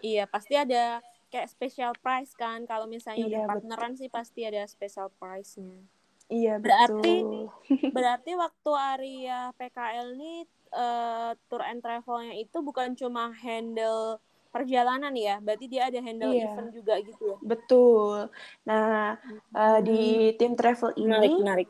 Iya 0.00 0.24
pasti 0.30 0.54
ada 0.54 1.02
kayak 1.28 1.50
special 1.52 1.92
price 2.00 2.32
kan 2.32 2.64
kalau 2.64 2.88
misalnya 2.88 3.26
iya, 3.26 3.28
udah 3.28 3.42
partneran 3.50 3.92
betul. 3.92 4.00
sih 4.00 4.08
pasti 4.08 4.40
ada 4.48 4.64
special 4.64 5.12
price-nya. 5.20 5.84
Iya 6.28 6.60
berarti 6.60 7.24
berarti 7.96 8.32
waktu 8.36 8.70
Arya 8.76 9.40
PKL 9.56 10.08
nih 10.20 10.38
uh, 10.76 11.32
tour 11.48 11.64
and 11.64 11.80
travelnya 11.80 12.36
itu 12.36 12.60
bukan 12.60 12.92
cuma 12.92 13.32
handle 13.32 14.20
perjalanan 14.48 15.12
ya, 15.12 15.40
berarti 15.44 15.68
dia 15.68 15.92
ada 15.92 16.00
handle 16.00 16.32
iya. 16.32 16.48
event 16.52 16.72
juga 16.72 16.94
gitu 17.04 17.36
ya. 17.36 17.38
Betul. 17.44 18.32
Nah 18.64 19.16
hmm. 19.20 19.40
uh, 19.52 19.80
di 19.84 20.32
tim 20.40 20.56
travel 20.56 20.96
ini, 20.96 21.04
menarik, 21.04 21.36
menarik. 21.36 21.68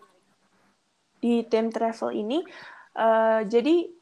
di 1.19 1.35
tim 1.51 1.75
travel 1.75 2.11
ini, 2.15 2.39
uh, 2.95 3.43
jadi 3.43 3.98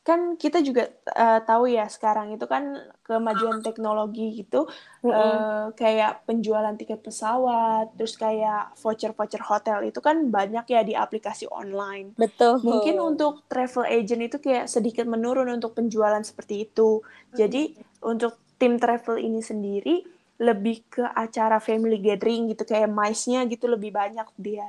kan 0.00 0.40
kita 0.40 0.64
juga 0.64 0.88
uh, 1.12 1.44
tahu 1.44 1.68
ya 1.68 1.84
sekarang 1.92 2.32
itu 2.32 2.48
kan 2.48 2.80
kemajuan 3.04 3.60
teknologi 3.60 4.32
gitu 4.40 4.64
mm 5.04 5.04
-hmm. 5.04 5.12
uh, 5.12 5.66
kayak 5.76 6.24
penjualan 6.24 6.72
tiket 6.72 7.04
pesawat 7.04 7.92
terus 7.92 8.16
kayak 8.16 8.72
voucher-voucher 8.80 9.44
hotel 9.44 9.84
itu 9.84 10.00
kan 10.00 10.32
banyak 10.32 10.64
ya 10.72 10.80
di 10.80 10.96
aplikasi 10.96 11.44
online. 11.52 12.16
Betul. 12.16 12.64
Mungkin 12.64 12.96
untuk 12.96 13.44
travel 13.44 13.84
agent 13.84 14.22
itu 14.24 14.36
kayak 14.40 14.72
sedikit 14.72 15.04
menurun 15.04 15.52
untuk 15.52 15.76
penjualan 15.76 16.24
seperti 16.24 16.64
itu. 16.64 17.04
Jadi 17.36 17.76
mm 17.76 17.76
-hmm. 17.76 18.10
untuk 18.16 18.40
tim 18.56 18.80
travel 18.80 19.20
ini 19.20 19.44
sendiri 19.44 20.00
lebih 20.40 20.88
ke 20.88 21.04
acara 21.04 21.60
family 21.62 22.00
gathering 22.00 22.50
gitu 22.50 22.66
kayak 22.66 22.90
mice-nya 22.90 23.44
gitu 23.46 23.68
lebih 23.68 23.92
banyak 23.92 24.26
dia. 24.40 24.66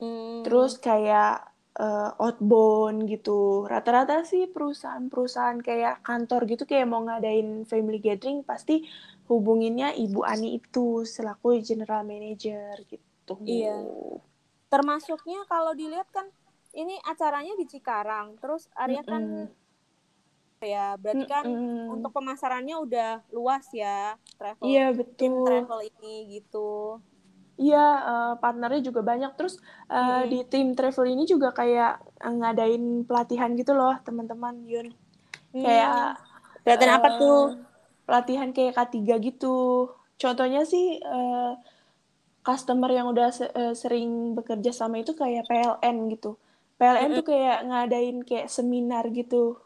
Mm. 0.00 0.42
Terus 0.48 0.80
kayak 0.80 1.55
uh, 1.76 2.10
outbound 2.16 3.06
gitu. 3.08 3.68
Rata-rata 3.68 4.24
sih 4.24 4.48
perusahaan-perusahaan 4.48 5.60
kayak 5.60 6.02
kantor 6.02 6.48
gitu 6.48 6.64
kayak 6.64 6.88
mau 6.88 7.04
ngadain 7.04 7.68
family 7.68 8.00
gathering 8.00 8.42
pasti 8.42 8.84
hubunginnya 9.26 9.92
Ibu 9.92 10.22
Ani 10.22 10.56
itu 10.58 11.04
selaku 11.04 11.60
general 11.60 12.06
manager 12.06 12.80
gitu. 12.88 13.34
Iya. 13.44 13.84
Termasuknya 14.70 15.44
kalau 15.46 15.74
dilihat 15.76 16.08
kan 16.10 16.26
ini 16.76 16.96
acaranya 17.08 17.56
di 17.56 17.64
Cikarang, 17.64 18.36
terus 18.36 18.68
Arya 18.76 19.00
mm 19.00 19.06
-mm. 19.06 19.12
kan 19.12 19.24
ya 20.56 20.96
berarti 20.96 21.24
kan 21.28 21.44
mm 21.44 21.52
-mm. 21.52 21.94
untuk 22.00 22.10
pemasarannya 22.16 22.76
udah 22.80 23.10
luas 23.28 23.68
ya 23.76 24.16
travel 24.40 24.64
iya, 24.64 24.88
betul. 24.92 25.44
travel 25.44 25.80
ini 25.84 26.40
gitu. 26.40 27.00
Iya, 27.56 27.86
uh, 28.04 28.32
partnernya 28.36 28.84
juga 28.84 29.00
banyak. 29.00 29.32
Terus 29.36 29.56
uh, 29.88 30.24
hmm. 30.24 30.28
di 30.28 30.38
tim 30.44 30.66
travel 30.76 31.08
ini 31.08 31.24
juga 31.24 31.56
kayak 31.56 32.20
ngadain 32.20 33.08
pelatihan 33.08 33.56
gitu 33.56 33.72
loh, 33.72 33.96
teman-teman 34.04 34.60
Yun. 34.68 34.92
Hmm. 35.56 35.64
Kayak 35.64 36.20
pelatihan 36.64 36.92
uh, 36.92 36.98
apa 37.00 37.08
tuh? 37.16 37.40
Pelatihan 38.04 38.48
kayak 38.52 38.76
K3 38.76 38.96
gitu. 39.24 39.88
Contohnya 40.20 40.68
sih 40.68 41.00
uh, 41.00 41.56
customer 42.44 42.92
yang 42.92 43.10
udah 43.10 43.28
se 43.32 43.48
uh, 43.48 43.72
sering 43.72 44.36
bekerja 44.36 44.70
sama 44.70 45.00
itu 45.00 45.16
kayak 45.16 45.48
PLN 45.48 46.12
gitu. 46.12 46.36
PLN 46.76 47.08
hmm. 47.08 47.18
tuh 47.18 47.26
kayak 47.32 47.58
ngadain 47.66 48.16
kayak 48.22 48.52
seminar 48.52 49.08
gitu 49.10 49.56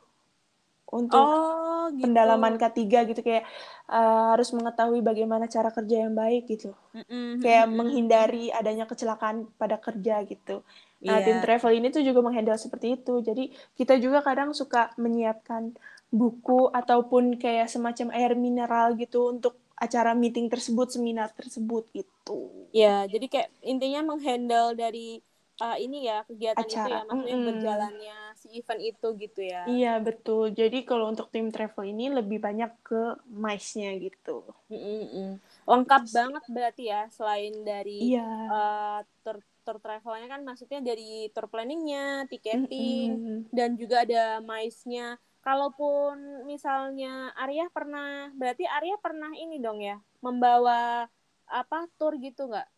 untuk 0.90 1.22
oh, 1.22 1.86
gitu. 1.94 2.10
pendalaman 2.10 2.58
K3 2.58 2.82
gitu 3.14 3.20
kayak 3.22 3.46
uh, 3.86 4.34
harus 4.34 4.50
mengetahui 4.50 5.00
bagaimana 5.02 5.46
cara 5.46 5.70
kerja 5.70 6.06
yang 6.06 6.14
baik 6.14 6.50
gitu. 6.50 6.74
Mm-hmm. 6.94 7.42
Kayak 7.42 7.66
menghindari 7.70 8.44
adanya 8.50 8.90
kecelakaan 8.90 9.50
pada 9.54 9.78
kerja 9.78 10.22
gitu. 10.26 10.66
Nah, 11.00 11.22
yeah. 11.22 11.24
tim 11.24 11.38
travel 11.40 11.72
ini 11.72 11.88
tuh 11.88 12.04
juga 12.04 12.20
menghandle 12.20 12.58
seperti 12.58 13.00
itu. 13.00 13.22
Jadi 13.22 13.54
kita 13.78 13.96
juga 14.02 14.20
kadang 14.20 14.52
suka 14.52 14.92
menyiapkan 15.00 15.72
buku 16.10 16.68
ataupun 16.74 17.38
kayak 17.38 17.70
semacam 17.70 18.10
air 18.12 18.34
mineral 18.34 18.98
gitu 18.98 19.30
untuk 19.30 19.56
acara 19.80 20.12
meeting 20.12 20.52
tersebut, 20.52 20.92
seminar 20.92 21.32
tersebut 21.32 21.88
gitu. 21.96 22.68
Ya, 22.74 23.08
jadi 23.08 23.26
kayak 23.32 23.48
intinya 23.64 24.12
menghandle 24.12 24.76
dari 24.76 25.24
uh, 25.60 25.76
ini 25.76 26.08
ya 26.08 26.24
kegiatan 26.24 26.64
Acara. 26.64 26.72
itu 26.80 26.90
ya 26.90 27.00
maksudnya 27.04 27.30
mm 27.30 27.36
-hmm. 27.36 27.48
berjalannya 27.52 28.18
si 28.40 28.46
event 28.56 28.80
itu 28.82 29.08
gitu 29.20 29.40
ya 29.44 29.62
iya 29.68 29.94
betul 30.00 30.50
jadi 30.50 30.78
kalau 30.88 31.12
untuk 31.12 31.28
tim 31.28 31.52
travel 31.52 31.84
ini 31.84 32.10
lebih 32.10 32.40
banyak 32.40 32.72
ke 32.80 33.20
mice-nya 33.28 33.94
gitu 34.00 34.42
mm 34.72 34.80
-hmm. 34.80 35.30
lengkap 35.68 36.02
Terus. 36.08 36.16
banget 36.16 36.44
berarti 36.48 36.84
ya 36.88 37.02
selain 37.12 37.54
dari 37.62 38.16
iya. 38.16 38.28
uh, 38.48 39.00
tour 39.22 39.38
tour 39.60 39.76
travelnya 39.78 40.26
kan 40.26 40.40
maksudnya 40.42 40.80
dari 40.80 41.28
tour 41.36 41.46
planningnya 41.52 42.24
tiketing 42.32 43.08
mm 43.12 43.20
-hmm. 43.20 43.38
dan 43.52 43.76
juga 43.76 44.02
ada 44.08 44.40
mice-nya 44.40 45.20
kalaupun 45.40 46.44
misalnya 46.44 47.32
Arya 47.36 47.68
pernah 47.72 48.28
berarti 48.36 48.64
Arya 48.68 48.96
pernah 49.00 49.32
ini 49.36 49.56
dong 49.60 49.80
ya 49.80 49.96
membawa 50.20 51.08
apa 51.48 51.88
tour 51.96 52.16
gitu 52.20 52.46
nggak 52.48 52.68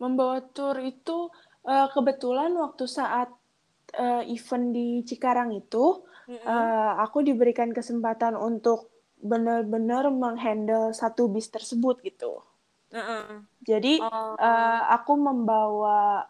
membawa 0.00 0.42
tour 0.42 0.74
itu 0.82 1.30
uh, 1.64 1.88
kebetulan 1.90 2.52
waktu 2.56 2.84
saat 2.88 3.32
uh, 3.98 4.22
event 4.24 4.72
di 4.72 5.02
Cikarang 5.04 5.52
itu 5.52 6.04
mm-hmm. 6.28 6.46
uh, 6.46 7.00
aku 7.02 7.24
diberikan 7.24 7.72
kesempatan 7.72 8.36
untuk 8.38 8.92
benar-benar 9.24 10.12
menghandle 10.12 10.92
satu 10.92 11.32
bis 11.32 11.48
tersebut 11.48 12.04
gitu. 12.04 12.44
Uh-uh. 12.94 13.42
Jadi 13.64 13.98
oh. 13.98 14.36
uh, 14.36 14.82
aku 14.92 15.12
membawa 15.16 16.28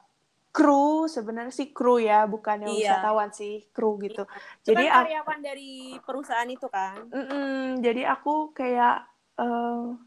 kru 0.55 1.11
sebenarnya 1.11 1.51
sih 1.51 1.75
kru 1.75 1.99
ya 1.99 2.31
bukan 2.31 2.63
yang 2.63 2.75
iya. 2.79 2.95
wisatawan 2.95 3.35
sih 3.35 3.67
kru 3.75 3.99
gitu. 3.99 4.23
Iya. 4.23 4.63
Jadi 4.71 4.85
kan 4.87 4.95
karyawan 5.03 5.39
aku, 5.43 5.47
dari 5.51 5.73
perusahaan 5.99 6.47
itu 6.49 6.67
kan. 6.71 7.11
Mm-mm, 7.11 7.83
jadi 7.83 8.03
aku 8.15 8.55
kayak 8.55 9.03
uh, 9.43 9.99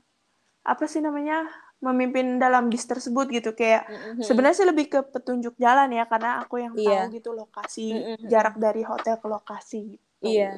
apa 0.64 0.84
sih 0.88 1.04
namanya 1.04 1.52
memimpin 1.78 2.42
dalam 2.42 2.74
bis 2.74 2.90
tersebut 2.90 3.30
gitu 3.30 3.54
kayak 3.54 3.86
mm-hmm. 3.86 4.26
sebenarnya 4.26 4.58
sih 4.58 4.68
lebih 4.68 4.90
ke 4.90 5.00
petunjuk 5.14 5.54
jalan 5.62 5.94
ya 5.94 6.10
karena 6.10 6.42
aku 6.42 6.58
yang 6.58 6.74
yeah. 6.74 7.06
tahu 7.06 7.22
gitu 7.22 7.30
lokasi 7.38 7.88
mm-hmm. 7.94 8.26
jarak 8.26 8.56
dari 8.58 8.82
hotel 8.82 9.16
ke 9.22 9.28
lokasi 9.30 9.82
gitu. 9.94 10.26
Iya. 10.26 10.58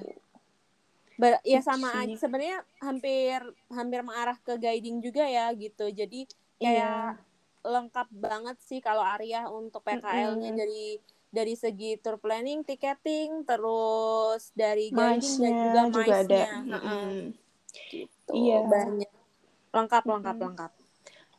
Ber- 1.20 1.44
ya 1.44 1.60
sama 1.60 1.92
aja 2.00 2.16
sebenarnya 2.16 2.64
hampir 2.80 3.44
hampir 3.68 4.00
mengarah 4.00 4.40
ke 4.40 4.56
guiding 4.56 5.04
juga 5.04 5.28
ya 5.28 5.52
gitu. 5.52 5.92
Jadi 5.92 6.24
kayak 6.56 7.20
yeah. 7.20 7.68
lengkap 7.68 8.08
banget 8.16 8.56
sih 8.64 8.80
kalau 8.80 9.04
Arya 9.04 9.52
untuk 9.52 9.84
PKL-nya 9.84 10.56
mm-hmm. 10.56 10.56
dari 10.56 10.88
dari 11.30 11.54
segi 11.60 12.00
tour 12.00 12.16
planning, 12.16 12.64
ticketing, 12.64 13.44
terus 13.44 14.56
dari 14.56 14.88
guiding 14.90 15.76
dan 15.76 15.92
juga, 15.92 16.00
juga 16.00 16.16
ada. 16.24 16.44
Mm-hmm. 16.64 17.12
Gitu. 17.92 18.32
Iya. 18.32 18.60
Banyak 18.64 19.12
lengkap 19.76 20.04
lengkap 20.08 20.36
mm-hmm. 20.40 20.48
lengkap. 20.48 20.79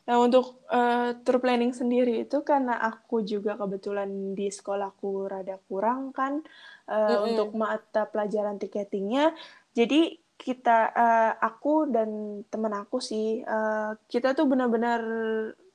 Nah, 0.01 0.17
untuk 0.17 0.65
uh, 0.73 1.13
tour 1.21 1.37
planning 1.37 1.71
sendiri 1.77 2.25
itu 2.25 2.41
karena 2.41 2.81
aku 2.81 3.21
juga 3.21 3.53
kebetulan 3.53 4.33
di 4.33 4.49
sekolahku 4.49 5.29
rada 5.29 5.61
kurang 5.69 6.09
kan 6.09 6.41
uh, 6.89 6.95
mm 6.95 7.05
-hmm. 7.05 7.27
untuk 7.31 7.49
mata 7.53 8.09
pelajaran 8.09 8.57
tiketingnya. 8.57 9.33
Jadi 9.71 10.17
kita 10.41 10.89
uh, 10.89 11.33
aku 11.37 11.85
dan 11.85 12.41
teman 12.49 12.73
aku 12.73 12.97
sih 12.97 13.45
uh, 13.45 13.93
kita 14.09 14.33
tuh 14.33 14.49
benar-benar 14.49 15.01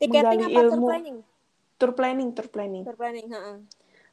menggali 0.02 0.50
ilmu 0.50 0.74
tour 0.74 0.90
planning? 0.90 1.18
tour 1.78 1.92
planning 1.94 2.28
tour 2.34 2.48
planning 2.50 2.82
tour 2.82 2.98
planning 2.98 3.24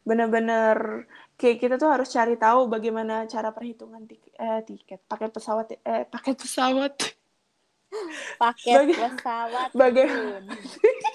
benar-benar 0.03 1.07
kayak 1.39 1.57
kita 1.63 1.75
tuh 1.79 1.89
harus 1.89 2.11
cari 2.11 2.35
tahu 2.35 2.67
bagaimana 2.67 3.23
cara 3.25 3.55
perhitungan 3.55 4.03
tik 4.03 4.35
eh, 4.35 4.61
tiket 4.67 4.99
paket 5.07 5.31
pesawat 5.31 5.79
eh 5.79 6.03
paket 6.03 6.35
pesawat 6.35 6.93
paket 8.41 8.77
Baga- 8.77 8.97
pesawat 8.97 9.69
bagaimana 9.73 10.53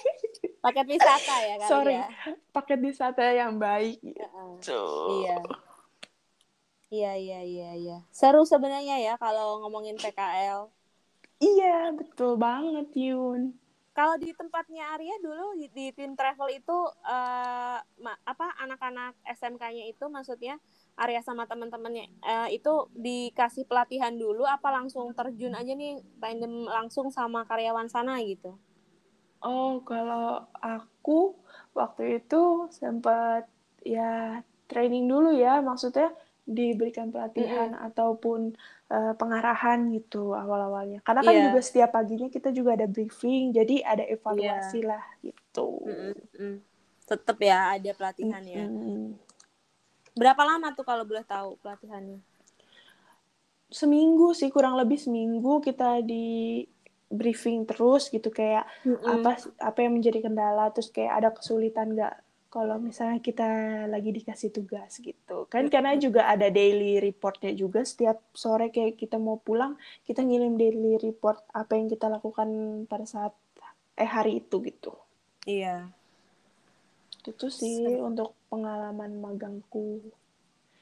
paket 0.65 0.85
wisata 0.91 1.35
ya 1.45 1.55
kali 1.55 1.69
sorry 1.71 1.95
ya. 1.95 2.07
paket 2.51 2.79
wisata 2.83 3.23
yang 3.31 3.55
baik. 3.55 3.97
Gitu 4.03 4.83
iya. 5.23 5.37
Iya 6.89 7.11
iya 7.21 7.39
iya 7.45 7.69
iya. 7.77 7.97
Seru 8.09 8.43
sebenarnya 8.49 8.97
ya 8.97 9.13
kalau 9.21 9.61
ngomongin 9.61 9.95
PKL 9.95 10.67
iya 11.39 11.95
betul 11.95 12.35
banget 12.35 12.91
Yun 12.97 13.55
kalau 13.99 14.15
di 14.23 14.31
tempatnya 14.39 14.83
Arya 14.95 15.15
dulu 15.25 15.45
di, 15.59 15.91
tim 15.97 16.11
travel 16.19 16.49
itu 16.59 16.77
ma- 18.05 18.21
apa 18.31 18.47
anak-anak 18.63 19.13
SMK-nya 19.27 19.85
itu 19.91 20.05
maksudnya 20.15 20.55
Arya 21.03 21.21
sama 21.23 21.43
teman-temannya 21.51 22.05
eh, 22.31 22.47
itu 22.57 22.73
dikasih 23.05 23.63
pelatihan 23.69 24.13
dulu 24.23 24.43
apa 24.55 24.67
langsung 24.77 25.07
terjun 25.17 25.53
aja 25.59 25.73
nih 25.81 25.93
tandem 26.21 26.53
langsung 26.67 27.07
sama 27.17 27.39
karyawan 27.49 27.87
sana 27.95 28.13
gitu? 28.31 28.51
Oh, 29.43 29.69
kalau 29.89 30.23
aku 30.59 31.11
waktu 31.79 32.01
itu 32.19 32.35
sempat 32.79 33.41
ya 33.95 34.01
training 34.69 35.05
dulu 35.11 35.27
ya, 35.43 35.49
maksudnya 35.69 36.07
diberikan 36.49 37.13
pelatihan 37.13 37.77
ataupun 37.77 38.57
eh, 38.89 39.13
pengarahan 39.21 39.79
gitu 39.93 40.33
awal-awalnya. 40.33 40.99
Karena 41.05 41.21
kan 41.21 41.33
Iya. 41.37 41.45
juga 41.45 41.59
setiap 41.61 41.89
paginya 41.93 42.27
kita 42.33 42.49
juga 42.49 42.73
ada 42.73 42.87
briefing, 42.89 43.53
jadi 43.53 43.75
ada 43.85 44.03
evaluasi 44.09 44.81
lah 44.81 45.03
gitu. 45.21 45.69
Mm-mm-mm. 45.85 46.53
tetep 47.09 47.37
ya 47.41 47.73
ada 47.73 47.91
pelatihan 47.97 48.43
ya 48.45 48.65
Mm-mm. 48.69 49.17
berapa 50.13 50.41
lama 50.45 50.67
tuh 50.77 50.85
kalau 50.85 51.01
boleh 51.09 51.25
tahu 51.25 51.57
pelatihannya 51.61 52.21
Seminggu 53.69 54.33
sih, 54.33 54.49
kurang 54.49 54.73
lebih 54.81 54.97
seminggu 54.97 55.61
kita 55.61 56.01
di 56.01 56.65
briefing 57.09 57.65
terus 57.69 58.09
gitu 58.09 58.29
kayak 58.33 58.65
apa 59.05 59.37
apa 59.61 59.79
yang 59.85 59.93
menjadi 59.97 60.25
kendala, 60.25 60.73
terus 60.73 60.89
kayak 60.89 61.13
ada 61.21 61.29
kesulitan 61.33 61.93
nggak 61.93 62.13
kalau 62.49 62.81
misalnya 62.81 63.21
kita 63.21 63.45
lagi 63.85 64.09
dikasih 64.09 64.49
tugas 64.49 64.97
gitu. 64.97 65.45
Kan 65.53 65.69
karena 65.69 65.93
juga 66.01 66.25
ada 66.25 66.49
daily 66.49 66.97
reportnya 66.97 67.53
juga. 67.53 67.85
Setiap 67.85 68.17
sore 68.33 68.73
kayak 68.73 68.97
kita 68.97 69.21
mau 69.21 69.37
pulang 69.37 69.77
kita 70.09 70.25
ngirim 70.25 70.57
daily 70.57 70.97
report 70.97 71.45
apa 71.53 71.77
yang 71.77 71.85
kita 71.87 72.09
lakukan 72.09 72.49
pada 72.89 73.05
saat 73.05 73.33
eh 73.93 74.09
hari 74.09 74.41
itu 74.41 74.57
gitu. 74.65 74.97
Iya. 75.45 75.93
Itu 77.21 77.53
sih 77.53 78.01
untuk 78.01 78.33
pengalaman 78.49 79.21
magangku. 79.21 80.01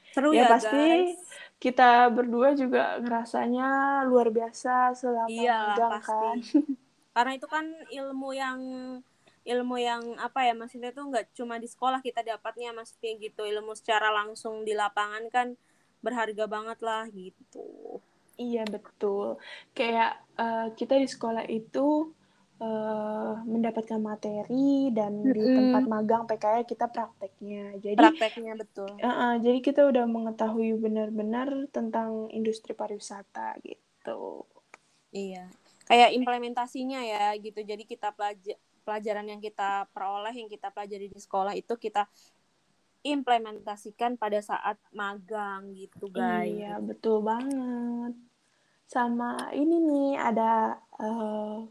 Seru 0.08 0.32
ya 0.32 0.48
ya, 0.48 0.48
pasti 0.48 0.80
guys. 1.12 1.20
kita 1.60 2.08
berdua 2.08 2.56
juga 2.56 2.96
ngerasanya 2.96 4.00
luar 4.08 4.32
biasa 4.32 4.96
selama 4.96 5.28
Iyalah, 5.28 5.76
magang 5.76 5.92
pasti. 6.00 6.08
kan. 6.08 6.38
Karena 7.18 7.32
itu 7.36 7.46
kan 7.50 7.66
ilmu 7.92 8.30
yang 8.32 8.58
ilmu 9.52 9.76
yang 9.88 10.02
apa 10.26 10.40
ya 10.48 10.52
maksudnya 10.60 10.90
tuh 10.96 11.04
nggak 11.10 11.26
cuma 11.38 11.54
di 11.62 11.68
sekolah 11.74 12.00
kita 12.06 12.20
dapatnya 12.30 12.68
maksudnya 12.78 13.12
gitu 13.26 13.42
ilmu 13.52 13.72
secara 13.80 14.08
langsung 14.18 14.54
di 14.68 14.72
lapangan 14.82 15.24
kan 15.34 15.48
berharga 16.04 16.44
banget 16.54 16.78
lah 16.88 17.04
gitu 17.20 17.66
Iya 18.38 18.62
betul. 18.74 19.26
Kayak 19.76 20.10
eh, 20.42 20.66
kita 20.78 20.94
di 21.02 21.08
sekolah 21.14 21.44
itu 21.58 21.78
eh, 22.62 23.32
mendapatkan 23.52 24.00
materi 24.10 24.90
dan 24.98 25.12
di 25.36 25.44
Mm-mm. 25.46 25.56
tempat 25.56 25.82
magang 25.92 26.22
PKL 26.28 26.64
kita 26.72 26.86
prakteknya. 26.94 27.62
Jadi 27.84 28.08
prakteknya 28.16 28.52
betul 28.60 28.92
eh, 29.06 29.06
eh, 29.24 29.34
jadi 29.44 29.58
kita 29.66 29.80
udah 29.90 30.04
mengetahui 30.16 30.70
benar-benar 30.84 31.48
tentang 31.76 32.10
industri 32.38 32.72
pariwisata 32.80 33.46
gitu. 33.66 34.46
iya 35.12 35.48
kayak 35.88 36.10
implementasinya 36.18 37.00
ya 37.12 37.32
gitu 37.40 37.60
jadi 37.64 37.82
kita 37.88 38.12
pelajar 38.16 38.56
pelajaran 38.88 39.28
yang 39.28 39.36
kita 39.38 39.84
peroleh 39.92 40.32
yang 40.32 40.48
kita 40.48 40.72
pelajari 40.72 41.12
di 41.12 41.20
sekolah 41.20 41.52
itu 41.52 41.76
kita 41.76 42.08
implementasikan 43.04 44.16
pada 44.16 44.40
saat 44.40 44.80
magang 44.90 45.76
gitu 45.76 46.08
guys 46.08 46.48
Iya 46.50 46.80
betul 46.80 47.20
banget. 47.20 48.16
Sama 48.88 49.52
ini 49.52 49.76
nih 49.78 50.10
ada 50.16 50.80
eh, 50.96 51.68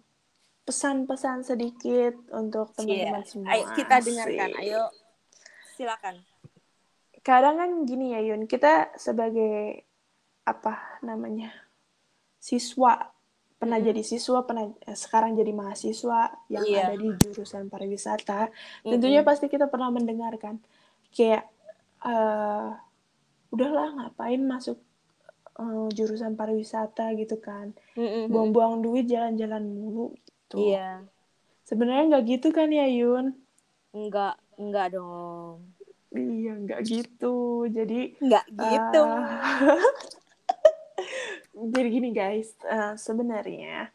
pesan-pesan 0.63 1.41
sedikit 1.41 2.13
untuk 2.30 2.69
teman-teman 2.77 3.23
Iya. 3.23 3.27
semua. 3.27 3.49
ayo 3.49 3.65
kita 3.73 3.95
dengarkan 3.97 4.49
ayo 4.60 4.84
silakan 5.73 6.15
kadang 7.23 7.56
kan 7.56 7.69
gini 7.84 8.12
ya 8.12 8.21
Yun, 8.23 8.47
kita 8.47 8.91
sebagai 8.95 9.84
apa 10.43 10.99
namanya 10.99 11.51
siswa 12.39 13.12
pernah 13.58 13.82
jadi 13.82 14.02
siswa 14.02 14.46
pernah 14.46 14.70
eh, 14.86 14.93
sekarang 14.93 15.34
jadi 15.34 15.50
mahasiswa 15.52 16.20
yang 16.48 16.63
Iya. 16.63 16.86
ada 16.86 16.96
di 16.96 17.10
jurusan 17.17 17.67
pariwisata, 17.67 18.54
tentunya 18.82 19.22
Mm-mm. 19.22 19.30
pasti 19.30 19.50
kita 19.50 19.65
pernah 19.65 19.89
mendengarkan 19.89 20.62
kayak 21.10 21.50
eh 22.06 22.70
udahlah 23.50 23.88
ngapain 23.98 24.41
masuk 24.43 24.78
eh, 25.58 25.88
jurusan 25.91 26.38
pariwisata 26.38 27.17
gitu 27.17 27.41
kan, 27.41 27.74
Mm-mm. 27.98 28.30
buang-buang 28.30 28.80
duit 28.80 29.10
jalan-jalan 29.10 29.65
mulu 29.65 30.13
gitu. 30.13 30.62
iya 30.63 31.02
Sebenarnya 31.65 32.04
nggak 32.15 32.26
gitu 32.30 32.48
kan 32.54 32.70
ya 32.70 32.88
Yun? 32.88 33.34
enggak 33.91 34.38
enggak 34.56 34.93
dong 34.93 35.65
Iya 36.08 36.54
nggak 36.63 36.82
gitu. 36.88 37.36
Jadi 37.67 38.15
enggak 38.24 38.46
gitu 38.48 39.04
Ah. 39.04 39.84
Jadi 41.58 41.88
gini 41.89 42.10
guys, 42.13 42.54
eh, 42.70 42.93
sebenarnya 42.93 43.89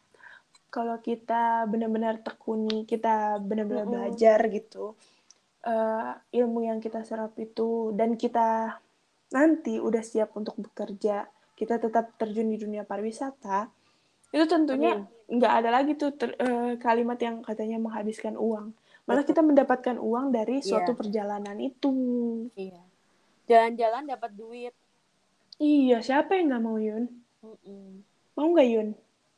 kalau 0.67 0.99
kita 0.99 1.63
benar-benar 1.69 2.19
tekuni, 2.19 2.83
kita 2.83 3.39
benar-benar 3.39 3.87
belajar 3.87 4.39
gitu, 4.51 4.99
eh, 5.63 6.11
ilmu 6.35 6.67
yang 6.67 6.83
kita 6.83 7.07
serap 7.07 7.31
itu, 7.39 7.95
dan 7.95 8.19
kita 8.19 8.75
nanti 9.31 9.79
udah 9.79 10.03
siap 10.03 10.35
untuk 10.35 10.59
bekerja, 10.59 11.23
kita 11.55 11.79
tetap 11.79 12.19
terjun 12.19 12.51
di 12.51 12.59
dunia 12.59 12.83
pariwisata, 12.83 13.71
itu 14.33 14.45
tentunya 14.49 15.07
nggak 15.29 15.53
ada 15.63 15.69
lagi 15.71 15.95
tuh 15.95 16.11
ter- 16.11 16.35
eh, 16.35 16.75
kalimat 16.81 17.15
yang 17.21 17.45
katanya 17.45 17.79
menghabiskan 17.79 18.35
uang. 18.35 18.75
Malah 19.07 19.23
kita 19.23 19.39
mendapatkan 19.39 19.99
uang 19.99 20.31
dari 20.35 20.59
suatu 20.59 20.95
Iya. 20.95 20.99
perjalanan 20.99 21.57
itu. 21.59 21.93
iya 22.55 22.81
jalan-jalan 23.47 24.03
dapat 24.07 24.31
duit 24.35 24.73
Iya, 25.61 26.01
siapa 26.01 26.33
yang 26.33 26.49
nggak 26.49 26.63
mau 26.65 26.81
Yun? 26.81 27.05
Mau 28.35 28.47
nggak 28.55 28.69
Yun? 28.71 28.89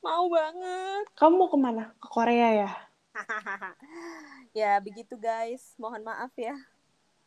mau 0.06 0.30
banget 0.30 1.06
Kamu 1.18 1.34
mau 1.42 1.50
ke 1.50 1.58
mana? 1.58 1.84
Ke 1.98 2.08
Korea 2.08 2.48
ya? 2.54 2.70
ya 4.60 4.78
begitu 4.78 5.18
guys 5.18 5.74
mohon 5.82 6.06
maaf 6.06 6.30
ya 6.38 6.54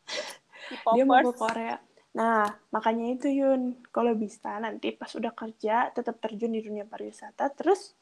Dia 0.95 1.03
mau 1.03 1.19
ke. 1.19 1.35
Korea. 1.35 1.75
Nah, 2.15 2.45
makanya 2.69 3.05
itu 3.11 3.27
Yun, 3.29 3.77
kalau 3.91 4.13
bisa 4.17 4.57
nanti 4.57 4.89
pas 4.91 5.09
udah 5.13 5.29
kerja 5.29 5.89
tetap 5.91 6.17
terjun 6.17 6.53
di 6.53 6.61
dunia 6.61 6.85
pariwisata, 6.85 7.49
terus 7.53 7.93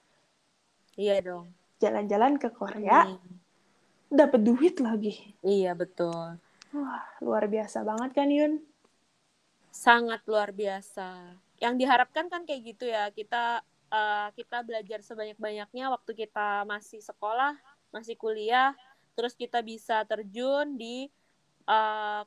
iya 0.96 1.20
dong 1.20 1.52
jalan-jalan 1.80 2.38
ke 2.38 2.48
Korea, 2.52 3.04
Hmm. 3.08 3.38
dapat 4.08 4.42
duit 4.44 4.80
lagi. 4.80 5.36
iya 5.44 5.72
betul 5.74 6.40
Wah, 6.72 7.04
luar 7.20 7.48
biasa 7.48 7.84
banget 7.84 8.12
kan 8.14 8.30
Yun? 8.30 8.54
sangat 9.72 10.22
luar 10.26 10.50
biasa. 10.52 11.38
Yang 11.58 11.74
diharapkan 11.82 12.26
kan 12.30 12.46
kayak 12.46 12.62
gitu 12.76 12.86
ya, 12.90 13.10
kita 13.10 13.62
eh, 13.90 14.28
kita 14.38 14.62
belajar 14.62 15.00
sebanyak-banyaknya 15.02 15.86
waktu 15.90 16.12
kita 16.14 16.68
masih 16.68 17.02
sekolah, 17.02 17.58
masih 17.90 18.14
kuliah, 18.20 18.76
terus 19.18 19.34
kita 19.34 19.64
bisa 19.66 20.04
terjun 20.06 20.78
di 20.78 21.10
eh, 21.66 22.24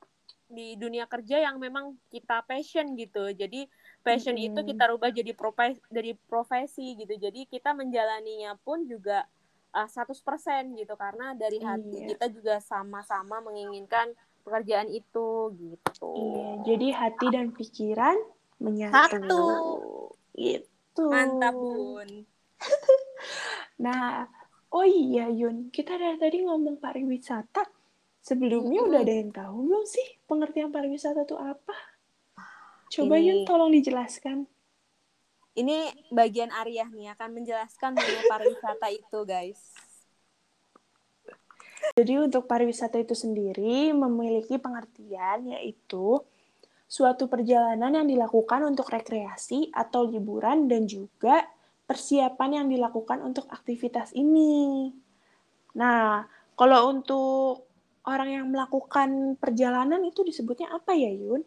di 0.51 0.75
dunia 0.75 1.07
kerja 1.07 1.39
yang 1.47 1.63
memang 1.63 1.95
kita 2.11 2.43
passion 2.43 2.99
gitu. 2.99 3.31
Jadi 3.31 3.71
passion 4.03 4.35
Mm-mm. 4.35 4.51
itu 4.51 4.61
kita 4.75 4.91
rubah 4.91 5.15
jadi 5.15 5.31
profesi, 5.31 5.79
jadi 5.87 6.19
profesi 6.27 6.99
gitu. 6.99 7.15
Jadi 7.15 7.47
kita 7.47 7.71
menjalaninya 7.71 8.59
pun 8.59 8.83
juga 8.83 9.31
eh, 9.71 9.87
100% 9.87 10.75
gitu 10.75 10.99
karena 10.99 11.39
dari 11.39 11.63
hati 11.63 12.03
Iya. 12.03 12.19
kita 12.19 12.27
juga 12.35 12.59
sama-sama 12.59 13.39
menginginkan 13.47 14.11
pekerjaan 14.43 14.91
itu 14.91 15.55
gitu. 15.55 16.11
Iya, 16.19 16.49
jadi 16.67 16.87
hati 16.99 17.27
dan 17.31 17.55
pikiran 17.55 18.19
menyatu. 18.61 18.95
Satu. 18.95 19.45
Itu. 20.37 21.05
Mantap, 21.09 21.55
Bun. 21.57 22.11
Nah, 23.81 24.29
oh 24.77 24.85
iya 24.85 25.33
Yun, 25.33 25.73
kita 25.73 25.97
dari 25.97 26.21
tadi 26.21 26.45
ngomong 26.45 26.77
pariwisata. 26.77 27.65
Sebelumnya 28.21 28.85
Mm-mm. 28.85 28.91
udah 28.93 29.01
ada 29.01 29.15
yang 29.17 29.33
tahu 29.33 29.57
belum 29.65 29.85
sih 29.89 30.05
pengertian 30.29 30.69
pariwisata 30.69 31.25
itu 31.25 31.41
apa? 31.41 31.73
Coba 32.93 33.17
Ini- 33.17 33.25
Yun 33.25 33.39
tolong 33.49 33.73
dijelaskan. 33.73 34.45
Ini 35.57 35.89
bagian 36.13 36.53
Arya 36.53 36.85
nih 36.93 37.17
akan 37.17 37.41
menjelaskan 37.41 37.97
mengenai 37.97 38.29
pariwisata 38.29 38.87
itu, 38.93 39.19
guys. 39.25 39.61
Jadi 41.97 42.21
untuk 42.21 42.45
pariwisata 42.45 43.01
itu 43.01 43.17
sendiri 43.17 43.91
memiliki 43.97 44.61
pengertian 44.61 45.57
yaitu 45.57 46.21
suatu 46.91 47.25
perjalanan 47.33 47.93
yang 48.03 48.07
dilakukan 48.13 48.61
untuk 48.71 48.91
rekreasi 48.97 49.71
atau 49.83 50.01
liburan 50.13 50.67
dan 50.71 50.83
juga 50.91 51.37
persiapan 51.89 52.51
yang 52.63 52.67
dilakukan 52.75 53.19
untuk 53.29 53.47
aktivitas 53.57 54.11
ini. 54.25 54.91
Nah, 55.81 56.27
kalau 56.59 56.81
untuk 56.95 57.67
orang 58.13 58.31
yang 58.37 58.47
melakukan 58.51 59.39
perjalanan 59.43 60.03
itu 60.11 60.21
disebutnya 60.27 60.69
apa 60.75 60.93
ya, 60.99 61.11
Yun? 61.15 61.43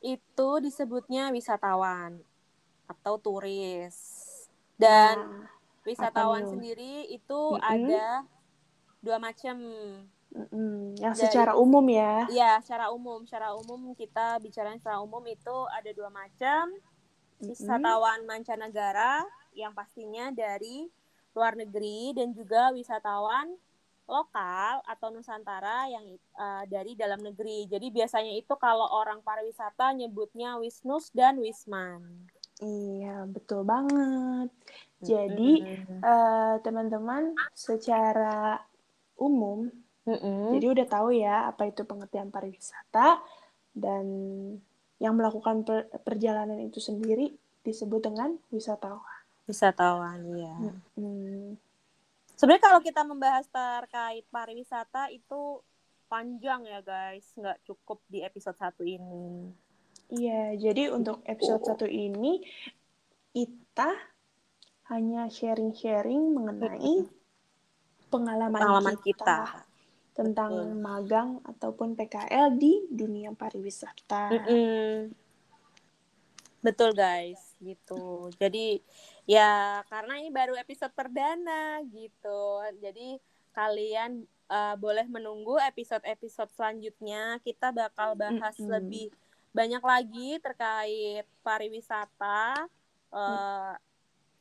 Itu 0.00 0.62
disebutnya 0.62 1.34
wisatawan 1.34 2.22
atau 2.86 3.14
turis. 3.18 3.96
Dan 4.78 5.16
Nah, 5.16 5.50
wisatawan 5.86 6.44
sendiri 6.46 7.08
itu 7.10 7.40
Mm-mm. 7.54 7.62
ada 7.62 8.06
dua 9.02 9.18
macam. 9.18 9.56
Mm-mm, 10.34 10.98
yang 10.98 11.14
Dari- 11.14 11.22
secara 11.28 11.52
umum 11.54 11.84
ya. 11.86 12.26
Iya, 12.30 12.58
secara 12.64 12.90
umum, 12.90 13.22
secara 13.28 13.54
umum 13.54 13.94
kita 13.94 14.40
bicara 14.42 14.74
secara 14.74 14.98
umum 15.02 15.22
itu 15.28 15.56
ada 15.70 15.90
dua 15.92 16.10
macam. 16.10 16.72
Wisatawan 17.36 18.24
mancanegara 18.24 19.20
yang 19.52 19.76
pastinya 19.76 20.32
dari 20.32 20.88
luar 21.36 21.52
negeri 21.52 22.16
dan 22.16 22.32
juga 22.32 22.72
wisatawan 22.72 23.52
lokal 24.08 24.80
atau 24.88 25.12
nusantara 25.12 25.90
yang 25.90 26.16
uh, 26.38 26.64
dari 26.64 26.96
dalam 26.96 27.20
negeri. 27.20 27.68
Jadi 27.68 27.92
biasanya 27.92 28.32
itu 28.32 28.56
kalau 28.56 28.88
orang 28.88 29.20
pariwisata 29.20 29.92
nyebutnya 29.92 30.56
wisnus 30.56 31.12
dan 31.12 31.36
wisman. 31.36 32.30
Iya, 32.56 33.28
betul 33.28 33.68
banget. 33.68 34.48
Jadi, 35.04 35.60
Mm-mm. 35.60 36.00
eh, 36.00 36.54
teman-teman, 36.64 37.36
secara 37.52 38.64
umum, 39.20 39.68
Mm-mm. 40.06 40.54
jadi 40.54 40.66
udah 40.70 40.86
tahu 40.86 41.08
ya 41.18 41.50
apa 41.50 41.66
itu 41.66 41.82
pengertian 41.82 42.30
pariwisata 42.30 43.18
dan 43.74 44.06
yang 44.96 45.12
melakukan 45.12 45.66
per- 45.66 45.90
perjalanan 46.06 46.56
itu 46.62 46.80
sendiri 46.80 47.36
disebut 47.66 48.06
dengan 48.08 48.38
wisatawan. 48.48 49.20
wisatawan 49.44 50.22
ya. 50.38 50.56
Hmm, 50.96 51.58
Sebenarnya 52.36 52.64
kalau 52.68 52.80
kita 52.84 53.02
membahas 53.02 53.48
terkait 53.48 54.24
pariwisata 54.28 55.08
itu 55.08 55.60
panjang 56.06 56.62
ya 56.68 56.80
guys, 56.84 57.24
nggak 57.34 57.64
cukup 57.64 57.98
di 58.12 58.20
episode 58.22 58.56
satu 58.60 58.84
ini. 58.84 59.50
Iya, 60.12 60.54
jadi 60.54 60.94
untuk 60.94 61.24
episode 61.26 61.66
satu 61.66 61.88
ini 61.88 62.44
kita 63.34 63.90
hanya 64.92 65.26
sharing-sharing 65.26 66.30
mengenai 66.36 67.10
pengalaman, 68.06 68.60
Pengalaman 68.62 68.96
kita, 69.02 69.24
kita. 69.26 69.65
Tentang 70.16 70.52
Betul. 70.56 70.80
magang 70.80 71.30
ataupun 71.44 71.92
PKL 71.92 72.56
di 72.56 72.88
dunia 72.88 73.36
pariwisata. 73.36 74.32
Mm-mm. 74.32 75.12
Betul 76.64 76.96
guys, 76.96 77.54
gitu. 77.60 78.32
Jadi 78.40 78.80
ya 79.28 79.84
karena 79.92 80.18
ini 80.18 80.32
baru 80.32 80.56
episode 80.56 80.90
perdana 80.96 81.84
gitu. 81.92 82.64
Jadi 82.80 83.20
kalian 83.52 84.24
uh, 84.48 84.74
boleh 84.80 85.04
menunggu 85.06 85.60
episode-episode 85.60 86.50
selanjutnya. 86.56 87.36
Kita 87.44 87.70
bakal 87.70 88.16
bahas 88.16 88.56
Mm-mm. 88.56 88.72
lebih 88.72 89.12
banyak 89.52 89.84
lagi 89.84 90.40
terkait 90.40 91.28
pariwisata. 91.44 92.66
Uh, 93.12 93.76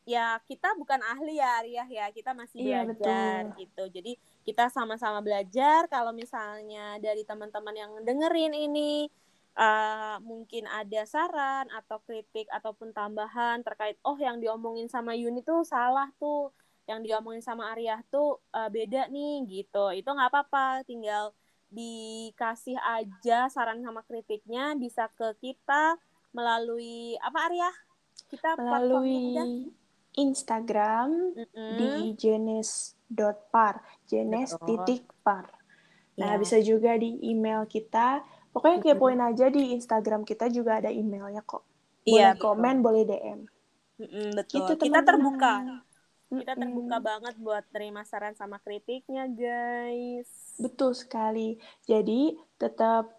ya 0.05 0.37
kita 0.45 0.77
bukan 0.77 1.01
ahli 1.01 1.41
ya 1.41 1.49
Arya 1.59 1.83
ya, 1.89 2.05
kita 2.13 2.31
masih 2.37 2.61
Iya, 2.61 2.85
belajar 2.85 3.39
betul. 3.49 3.59
gitu. 3.65 3.83
Jadi 3.99 4.11
kita 4.45 4.69
sama-sama 4.69 5.19
belajar. 5.25 5.89
Kalau 5.89 6.13
misalnya 6.13 7.01
dari 7.01 7.25
teman-teman 7.25 7.73
yang 7.73 7.91
dengerin 8.05 8.53
ini 8.53 9.09
uh, 9.57 10.17
mungkin 10.21 10.69
ada 10.69 11.03
saran 11.07 11.67
atau 11.73 11.99
kritik 12.05 12.45
ataupun 12.51 12.91
tambahan 12.93 13.63
terkait 13.65 13.97
oh 14.05 14.15
yang 14.19 14.37
diomongin 14.37 14.85
sama 14.91 15.15
Yuni 15.17 15.41
tuh 15.41 15.65
salah 15.65 16.11
tuh 16.21 16.51
yang 16.85 17.01
diomongin 17.01 17.41
sama 17.41 17.73
Arya 17.73 18.05
tuh 18.13 18.37
uh, 18.53 18.69
beda 18.69 19.09
nih 19.09 19.41
gitu 19.49 19.89
itu 19.95 20.05
nggak 20.05 20.29
apa-apa 20.29 20.85
tinggal 20.85 21.33
dikasih 21.73 22.77
aja 22.77 23.49
saran 23.49 23.81
sama 23.81 24.05
kritiknya 24.05 24.77
bisa 24.77 25.09
ke 25.17 25.33
kita 25.41 25.97
melalui 26.29 27.17
apa 27.25 27.49
Arya 27.49 27.71
kita 28.29 28.57
Melalui 28.57 29.33
Instagram 30.15 31.35
Mm-mm. 31.35 31.71
di 31.75 31.91
jenis.par, 32.15 33.83
jenis 34.05 34.55
titik 34.63 35.03
par. 35.21 35.51
Nah, 36.15 36.33
Iya. 36.33 36.39
bisa 36.39 36.57
juga 36.59 36.95
di 36.95 37.19
email 37.21 37.67
kita. 37.67 38.23
Pokoknya 38.49 38.79
kepoin 38.81 39.19
aja 39.19 39.51
di 39.51 39.75
Instagram 39.75 40.23
kita 40.23 40.47
juga 40.47 40.79
ada 40.79 40.87
emailnya 40.87 41.43
kok. 41.43 41.67
Iya, 42.03 42.31
Boleh 42.31 42.31
betul. 42.31 42.43
komen, 42.47 42.75
boleh 42.79 43.03
DM. 43.03 43.39
Mm-mm, 43.95 44.27
betul 44.33 44.55
Gitu, 44.57 44.71
kita 44.81 44.99
teman-teman. 44.99 45.07
terbuka 45.07 45.53
kita 46.25 46.53
terbuka 46.57 46.97
banget 46.99 47.35
buat 47.37 47.63
terima 47.69 48.01
saran 48.01 48.33
sama 48.33 48.57
kritiknya 48.57 49.29
guys 49.29 50.57
Betul 50.57 50.91
sekali. 50.91 51.55
Jadi, 51.83 52.33
tetap 52.55 53.11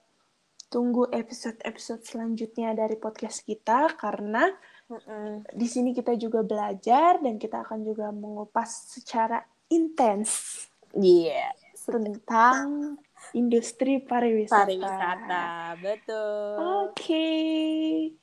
tunggu 0.67 1.07
episode-episode 1.09 2.03
selanjutnya 2.03 2.75
dari 2.75 2.97
podcast 2.97 3.41
kita 3.41 3.95
karena 3.95 4.51
Mm-mm. 4.87 5.43
di 5.51 5.67
sini 5.67 5.91
kita 5.91 6.15
juga 6.15 6.41
belajar 6.41 7.19
dan 7.19 7.37
kita 7.37 7.61
akan 7.61 7.83
juga 7.83 8.09
mengupas 8.09 8.71
secara 8.89 9.41
intens 9.67 10.63
Iya, 10.93 11.51
tentang 11.85 12.95
industri 13.33 13.99
pariwisata. 13.99 14.65
pariwisata, 14.65 15.45
betul. 15.77 16.55
Oke, 16.87 17.29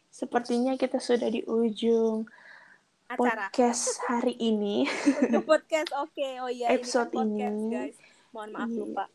sepertinya 0.07 0.73
kita 0.73 0.97
sudah 0.97 1.27
di 1.27 1.43
ujung 1.43 2.25
Acara 3.05 3.51
podcast 3.51 3.99
hari 4.03 4.33
ini. 4.35 4.87
untuk 5.21 5.45
podcast, 5.51 5.91
oke. 5.93 6.27
Oh 6.39 6.49
iya, 6.49 6.71
Episode 6.71 7.11
ini 7.11 7.13
kan 7.13 7.27
podcast, 7.29 7.59
ini. 7.59 7.69
guys. 7.69 7.97
Mohon 8.31 8.49
maaf 8.49 8.71
lupa. 8.73 9.05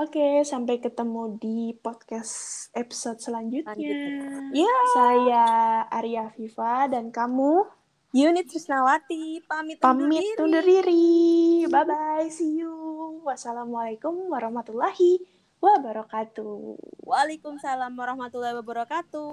Oke, 0.00 0.40
sampai 0.48 0.80
ketemu 0.80 1.36
di 1.36 1.76
podcast 1.76 2.68
episode 2.72 3.20
selanjutnya. 3.20 3.76
Selanjutnya. 3.76 4.56
Iya. 4.56 4.76
Saya 4.96 5.46
Arya 5.92 6.32
Viva 6.32 6.88
dan 6.88 7.12
kamu 7.12 7.68
Unit 8.16 8.48
Trisnawati 8.48 9.44
pamit 9.44 9.76
pamit 9.80 10.36
undur 10.40 10.64
diri. 10.64 11.64
Bye 11.68 11.84
bye, 11.84 12.28
see 12.32 12.64
you. 12.64 12.72
Wassalamualaikum 13.20 14.32
warahmatullahi 14.32 15.20
wabarakatuh. 15.60 16.80
Waalaikumsalam 17.04 17.92
warahmatullahi 17.92 18.56
wabarakatuh. 18.64 19.32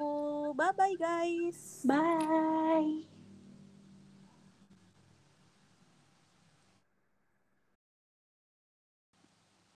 Bye 0.59 0.75
bye 0.75 0.95
guys. 0.99 1.87
Bye. 1.87 3.08